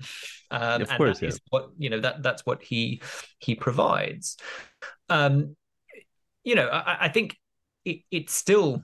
[0.51, 1.31] Um, of course, yeah.
[1.51, 3.03] what you know that that's what he
[3.39, 4.37] he provides.
[5.09, 5.57] Um,
[6.45, 7.37] you know, I, I think
[7.85, 8.83] it, it's still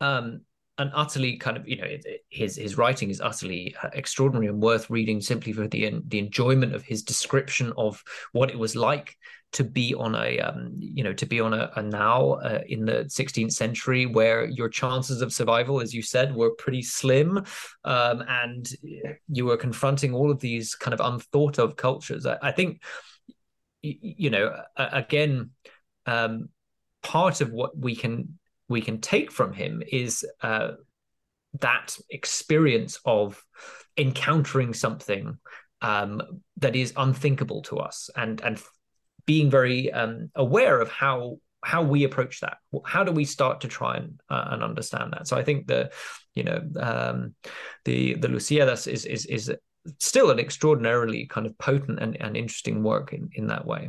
[0.00, 0.42] um,
[0.78, 1.88] an utterly kind of you know
[2.30, 6.74] his his writing is utterly uh, extraordinary and worth reading simply for the the enjoyment
[6.74, 8.02] of his description of
[8.32, 9.16] what it was like
[9.50, 12.84] to be on a um, you know to be on a, a nau uh, in
[12.84, 17.38] the 16th century where your chances of survival as you said were pretty slim
[17.84, 18.68] um, and
[19.28, 22.26] you were confronting all of these kind of unthought of cultures.
[22.26, 22.82] I, I think
[23.80, 25.50] you know again
[26.06, 26.48] um,
[27.02, 28.38] part of what we can
[28.68, 30.72] we can take from him is uh,
[31.60, 33.42] that experience of
[33.96, 35.38] encountering something
[35.80, 36.22] um,
[36.58, 38.60] that is unthinkable to us and and
[39.26, 42.58] being very um, aware of how how we approach that.
[42.84, 45.26] How do we start to try and uh, and understand that?
[45.28, 45.90] So i think the
[46.34, 47.34] you know um,
[47.84, 49.52] the the Lusíadas is is is
[49.98, 53.88] still an extraordinarily kind of potent and, and interesting work in in that way.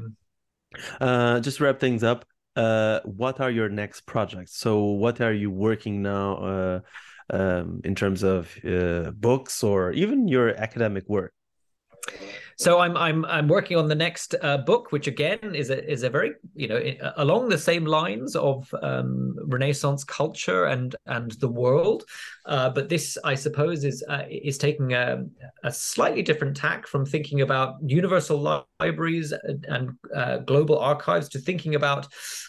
[1.02, 2.26] Uh, just wrap things up
[2.60, 4.58] uh, what are your next projects?
[4.58, 6.80] So, what are you working now uh,
[7.30, 11.34] um, in terms of uh, books or even your academic work?
[12.60, 16.04] So I'm I'm I'm working on the next uh, book, which again is a is
[16.04, 16.82] a very you know
[17.16, 22.04] along the same lines of um, Renaissance culture and and the world,
[22.48, 25.24] uh, but this I suppose is uh, is taking a,
[25.64, 29.34] a slightly different tack from thinking about universal libraries
[29.70, 32.08] and uh, global archives to thinking about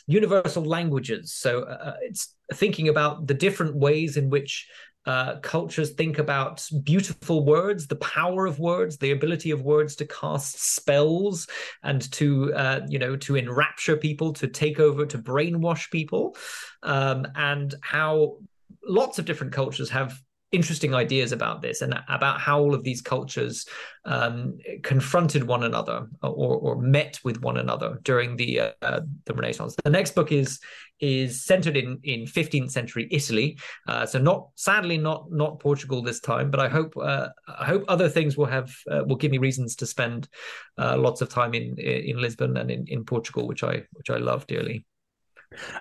[0.08, 1.34] universal languages.
[1.34, 4.66] So uh, it's thinking about the different ways in which
[5.06, 10.06] uh, cultures think about beautiful words, the power of words, the ability of words to
[10.06, 11.46] cast spells
[11.82, 16.36] and to, uh, you know, to enrapture people, to take over, to brainwash people,
[16.82, 18.36] um, and how
[18.84, 20.20] lots of different cultures have
[20.52, 23.66] interesting ideas about this and about how all of these cultures
[24.04, 29.76] um, confronted one another or, or, met with one another during the uh, the Renaissance.
[29.84, 30.58] The next book is
[30.98, 36.18] is centered in in 15th century Italy, uh, so not sadly not not Portugal this
[36.20, 39.38] time, but I hope uh, I hope other things will have uh, will give me
[39.38, 40.28] reasons to spend
[40.78, 44.16] uh, lots of time in in Lisbon and in, in Portugal, which I which I
[44.16, 44.84] love dearly.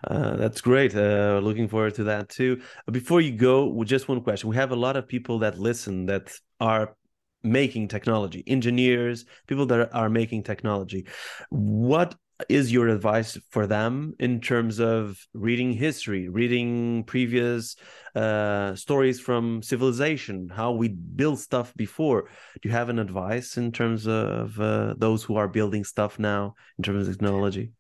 [0.04, 0.96] Uh, that's great.
[0.96, 2.62] Uh, looking forward to that too.
[2.92, 4.50] Before you go, just one question.
[4.50, 6.96] We have a lot of people that listen that are
[7.44, 11.08] making technology, engineers, people that are making technology.
[11.50, 12.16] What
[12.48, 17.76] is your advice for them in terms of reading history, reading previous
[18.16, 22.30] uh, stories from civilization, how we built stuff before?
[22.62, 26.56] Do you have an advice in terms of uh, those who are building stuff now
[26.78, 27.74] in terms of technology?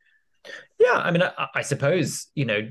[0.79, 2.69] Yeah, I mean, I, I suppose you know,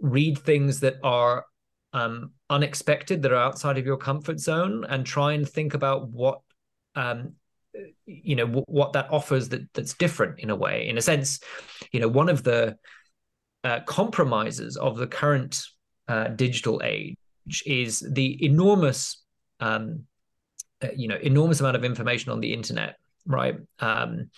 [0.00, 1.44] read things that are
[1.92, 6.40] um, unexpected, that are outside of your comfort zone, and try and think about what
[6.94, 7.34] um,
[8.06, 10.88] you know w- what that offers that that's different in a way.
[10.88, 11.40] In a sense,
[11.92, 12.76] you know, one of the
[13.64, 15.62] uh, compromises of the current
[16.08, 17.16] uh, digital age
[17.66, 19.22] is the enormous,
[19.60, 20.04] um,
[20.82, 23.56] uh, you know, enormous amount of information on the internet, right?
[23.78, 24.30] Um,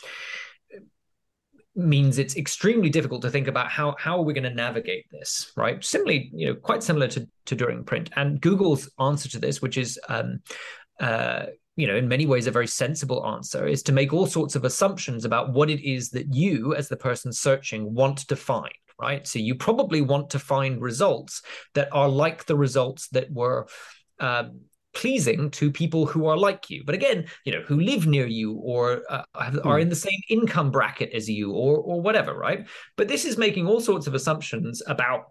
[1.74, 5.52] means it's extremely difficult to think about how how are we going to navigate this
[5.56, 5.82] right?
[5.84, 8.10] Simply you know quite similar to to during print.
[8.16, 10.40] And google's answer to this which is um
[11.00, 11.46] uh
[11.76, 14.64] you know in many ways a very sensible answer is to make all sorts of
[14.64, 19.26] assumptions about what it is that you as the person searching want to find right?
[19.26, 21.42] So you probably want to find results
[21.74, 23.66] that are like the results that were
[24.20, 24.60] um,
[24.95, 26.82] pleasing to people who are like you.
[26.84, 29.24] But again you know who live near you or uh,
[29.64, 32.68] are in the same income bracket as you or or whatever right?
[32.97, 35.24] But this is making all sorts of assumptions about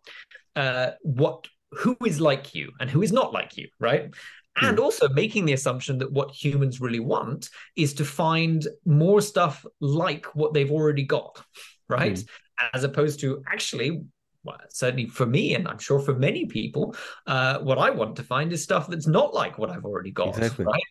[0.55, 4.14] uh, what who is like you and who is not like you right?
[4.62, 9.66] And also making the assumption that what humans really want is to find more stuff
[9.80, 11.41] like what they've already got
[11.88, 12.14] right?
[12.14, 12.28] Mm.
[12.74, 14.01] as opposed to actually
[14.43, 16.95] well, certainly for me, and I'm sure for many people,
[17.27, 20.29] uh, what I want to find is stuff that's not like what I've already got.
[20.29, 20.65] Exactly.
[20.65, 20.81] Right.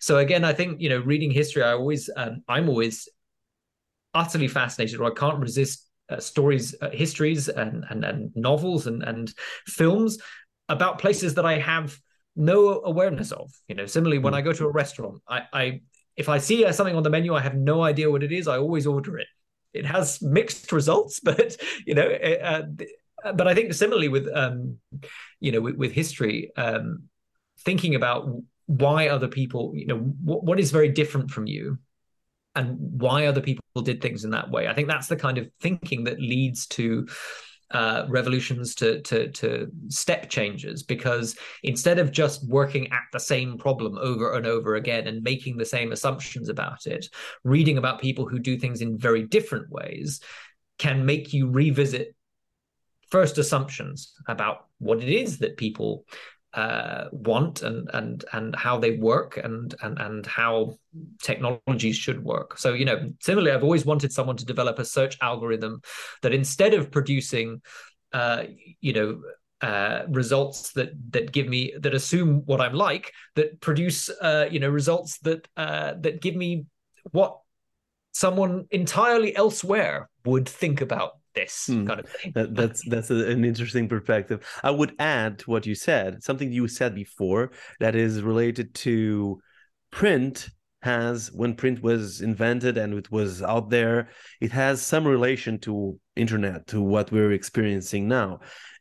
[0.00, 3.08] So again, I think you know, reading history, I always, um, I'm always
[4.14, 9.02] utterly fascinated, or I can't resist uh, stories, uh, histories, and, and and novels and
[9.02, 9.32] and
[9.66, 10.18] films
[10.68, 11.98] about places that I have
[12.34, 13.52] no awareness of.
[13.68, 14.38] You know, similarly, when hmm.
[14.38, 15.80] I go to a restaurant, I, I
[16.16, 18.48] if I see something on the menu, I have no idea what it is.
[18.48, 19.28] I always order it
[19.72, 21.56] it has mixed results, but
[21.86, 22.62] you know, uh,
[23.32, 24.78] but I think similarly with um,
[25.40, 27.04] you know with, with history, um,
[27.60, 28.28] thinking about
[28.66, 31.78] why other people, you know, what is very different from you,
[32.54, 34.68] and why other people did things in that way.
[34.68, 37.08] I think that's the kind of thinking that leads to
[37.70, 43.58] uh, revolutions to, to to step changes because instead of just working at the same
[43.58, 47.06] problem over and over again and making the same assumptions about it,
[47.44, 50.20] reading about people who do things in very different ways
[50.78, 52.14] can make you revisit
[53.10, 56.04] first assumptions about what it is that people
[56.54, 60.78] uh, want and and and how they work and and and how
[61.22, 62.58] technologies should work.
[62.58, 65.82] So you know, similarly, I've always wanted someone to develop a search algorithm
[66.22, 67.62] that instead of producing,
[68.12, 68.44] uh,
[68.80, 69.20] you know.
[69.60, 74.60] Uh, results that that give me that assume what I'm like that produce uh, you
[74.60, 76.66] know results that uh, that give me
[77.10, 77.40] what
[78.12, 81.86] someone entirely elsewhere would think about this hmm.
[81.86, 82.32] kind of thing.
[82.34, 84.46] That, that's that's a, an interesting perspective.
[84.62, 89.40] I would add to what you said, something you said before that is related to
[89.90, 90.48] print
[90.82, 94.08] has when print was invented and it was out there
[94.40, 98.38] it has some relation to internet to what we're experiencing now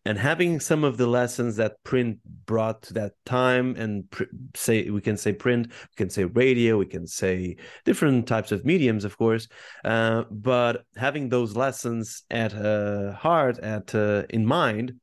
[0.07, 4.23] and having some of the lessons that print brought to that time and pr-
[4.55, 8.63] say we can say print we can say radio we can say different types of
[8.63, 9.49] mediums of course
[9.83, 14.93] uh, but having those lessons at uh, heart at uh, in mind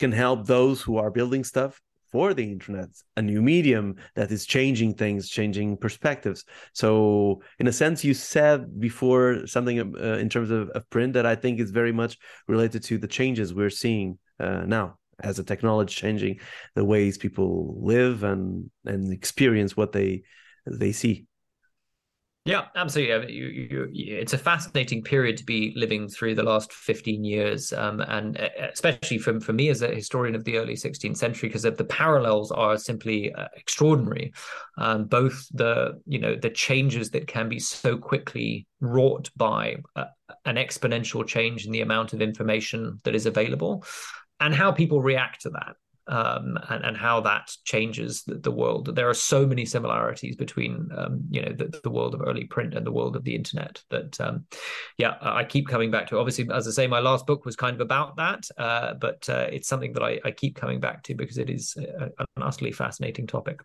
[0.00, 1.80] can help those who are building stuff
[2.10, 6.44] for the internet a new medium that is changing things changing perspectives.
[6.74, 11.24] So in a sense you said before something uh, in terms of, of, print that
[11.24, 12.18] i think is very much
[12.48, 16.40] related to the changes we're seeing uh, now as a technology changing
[16.74, 20.22] the ways people live and and experience what they
[20.66, 21.26] they see
[22.44, 23.32] yeah, absolutely.
[23.34, 28.00] You, you, it's a fascinating period to be living through the last 15 years, um,
[28.00, 31.62] and uh, especially for, for me as a historian of the early 16th century, because
[31.62, 34.32] the parallels are simply uh, extraordinary.
[34.76, 40.06] Um, both the you know the changes that can be so quickly wrought by uh,
[40.44, 43.84] an exponential change in the amount of information that is available,
[44.42, 45.76] and how people react to that
[46.08, 48.94] um, and, and how that changes the, the, world.
[48.94, 52.74] There are so many similarities between, um, you know, the, the, world of early print
[52.74, 54.44] and the world of the internet that, um,
[54.98, 56.18] yeah, I keep coming back to.
[56.18, 59.46] Obviously, as I say, my last book was kind of about that, uh, but uh,
[59.52, 62.72] it's something that I, I, keep coming back to because it is a, an utterly
[62.72, 63.60] fascinating topic.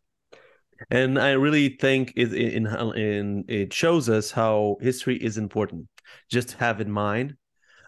[0.91, 5.87] And I really think it, in, in, it shows us how history is important.
[6.29, 7.35] Just have in mind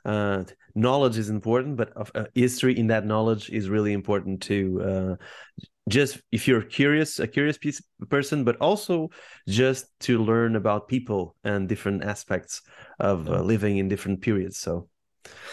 [0.05, 0.45] uh,
[0.75, 4.81] knowledge is important, but uh, history in that knowledge is really important too.
[4.81, 5.15] Uh,
[5.87, 9.09] just if you're curious, a curious piece, person, but also
[9.47, 12.61] just to learn about people and different aspects
[12.99, 14.57] of uh, living in different periods.
[14.57, 14.87] So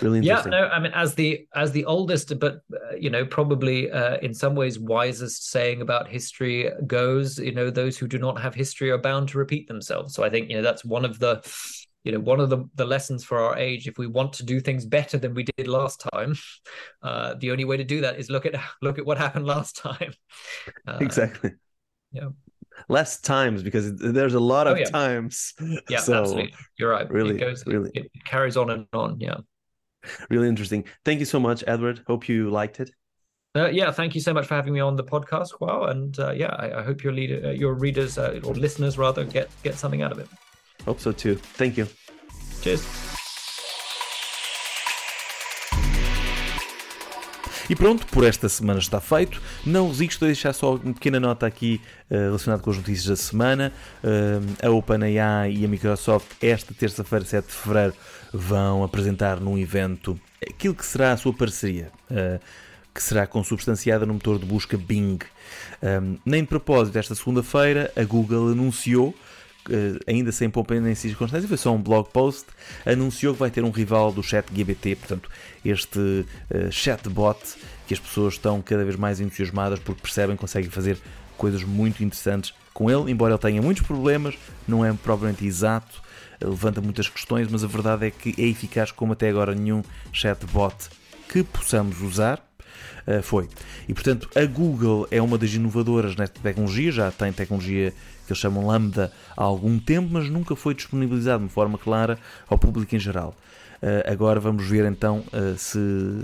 [0.02, 0.52] really interesting.
[0.52, 4.18] Yeah, no, I mean, as the as the oldest, but uh, you know, probably uh,
[4.18, 8.54] in some ways wisest saying about history goes, you know, those who do not have
[8.54, 10.14] history are bound to repeat themselves.
[10.14, 11.42] So I think you know that's one of the
[12.06, 14.60] you know one of the, the lessons for our age if we want to do
[14.60, 16.34] things better than we did last time
[17.02, 19.76] uh, the only way to do that is look at look at what happened last
[19.76, 20.12] time.
[20.86, 21.52] Uh, exactly.
[22.12, 22.28] yeah.
[22.88, 24.84] Less times because there's a lot of oh, yeah.
[24.84, 25.54] times.
[25.88, 26.54] Yeah so absolutely.
[26.78, 27.10] You're right.
[27.10, 27.90] Really it goes really.
[27.94, 29.38] it, it carries on and on yeah.
[30.30, 30.84] Really interesting.
[31.04, 32.02] Thank you so much edward.
[32.06, 32.90] Hope you liked it.
[33.56, 36.30] Uh, yeah, thank you so much for having me on the podcast, Wow, and uh,
[36.30, 39.76] yeah, I, I, hope your leader, uh, your readers uh, or listeners rather, get get
[39.76, 40.28] something out of it.
[40.86, 41.36] Hope so too.
[41.56, 41.88] Thank you.
[42.62, 43.06] Cheers.
[47.68, 49.42] E pronto, por esta semana está feito.
[49.64, 53.16] Não resisto a deixar só uma pequena nota aqui uh, relacionada com as notícias da
[53.16, 53.72] semana.
[54.04, 57.94] Uh, a OpenAI e a Microsoft, esta terça-feira, 7 de fevereiro,
[58.32, 61.90] vão apresentar num evento aquilo que será a sua parceria.
[62.08, 62.40] Uh,
[62.94, 65.18] que será consubstanciada no motor de busca Bing.
[65.82, 69.14] Um, nem de propósito, esta segunda-feira, a Google anunciou Uh,
[70.06, 72.46] ainda sem pompa nem circunstância, foi só um blog post,
[72.84, 75.30] anunciou que vai ter um rival do chat GBT, portanto,
[75.64, 77.38] este uh, chatbot
[77.86, 80.98] que as pessoas estão cada vez mais entusiasmadas porque percebem que conseguem fazer
[81.36, 84.36] coisas muito interessantes com ele, embora ele tenha muitos problemas,
[84.66, 86.02] não é propriamente exato,
[86.40, 90.74] levanta muitas questões, mas a verdade é que é eficaz como até agora nenhum chatbot
[91.28, 92.45] que possamos usar.
[93.06, 93.48] Uh, foi.
[93.88, 97.92] E portanto, a Google é uma das inovadoras nesta tecnologia, já tem tecnologia
[98.26, 102.18] que eles chamam Lambda há algum tempo, mas nunca foi disponibilizado de forma clara
[102.48, 103.34] ao público em geral.
[103.76, 105.78] Uh, agora vamos ver então uh, se,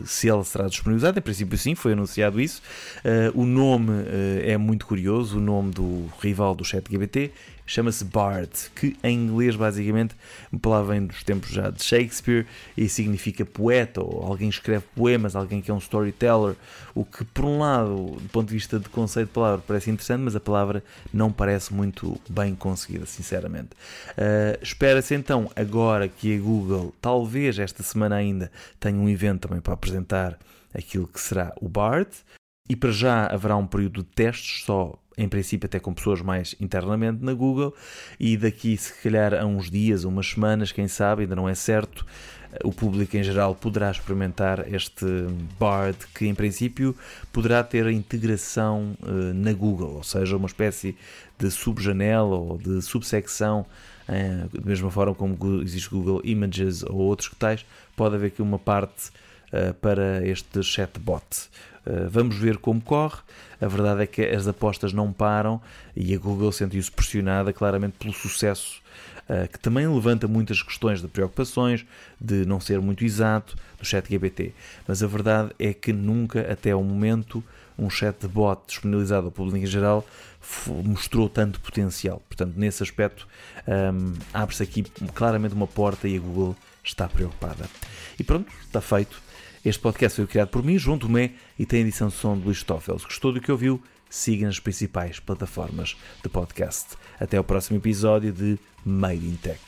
[0.06, 1.18] se ela será disponibilizada.
[1.18, 2.62] Em princípio, sim, foi anunciado isso.
[3.04, 3.92] Uh, o nome
[4.42, 7.30] é muito curioso: o nome do rival do ChatGPT
[7.72, 10.14] chama-se Bard, que em inglês basicamente
[10.52, 12.46] uma palavra vem dos tempos já de Shakespeare
[12.76, 16.54] e significa poeta, ou alguém escreve poemas, alguém que é um storyteller,
[16.94, 20.20] o que por um lado, do ponto de vista de conceito de palavra, parece interessante,
[20.20, 23.70] mas a palavra não parece muito bem conseguida, sinceramente.
[24.10, 29.62] Uh, Espera-se então agora que a Google, talvez esta semana ainda, tenha um evento também
[29.62, 30.38] para apresentar
[30.74, 32.10] aquilo que será o Bard,
[32.68, 36.54] e para já haverá um período de testes só em princípio até com pessoas mais
[36.60, 37.74] internamente na Google,
[38.18, 42.04] e daqui se calhar a uns dias, umas semanas, quem sabe, ainda não é certo,
[42.64, 45.06] o público em geral poderá experimentar este
[45.58, 46.94] Bard, que em princípio
[47.32, 50.96] poderá ter integração uh, na Google, ou seja, uma espécie
[51.38, 53.64] de subjanela ou de subsecção,
[54.08, 57.64] uh, da mesma forma como existe Google Images ou outros que tais,
[57.96, 59.08] pode haver aqui uma parte
[59.48, 61.24] uh, para este chatbot.
[61.86, 63.18] Eh, vamos ver como corre.
[63.60, 65.60] A verdade é que as apostas não param
[65.96, 68.80] e a Google sentiu-se pressionada claramente pelo sucesso,
[69.28, 71.86] uh, que também levanta muitas questões de preocupações,
[72.20, 74.52] de não ser muito exato, do ChatGPT.
[74.86, 77.42] Mas a verdade é que nunca, até o momento,
[77.78, 80.04] um chatbot disponibilizado ao público em geral
[80.84, 82.20] mostrou tanto potencial.
[82.28, 83.28] Portanto, nesse aspecto,
[83.66, 84.82] um, ehm, abre-se aqui
[85.14, 87.64] claramente uma porta e a Google está preocupada.
[88.18, 89.22] E pronto, está feito.
[89.64, 92.64] Este podcast foi criado por mim, João Tomé, e tem edição de som de Luís
[92.64, 92.98] Toffel.
[92.98, 96.96] Se gostou do que ouviu, siga nas principais plataformas de podcast.
[97.20, 99.60] Até ao próximo episódio de Made in Tech.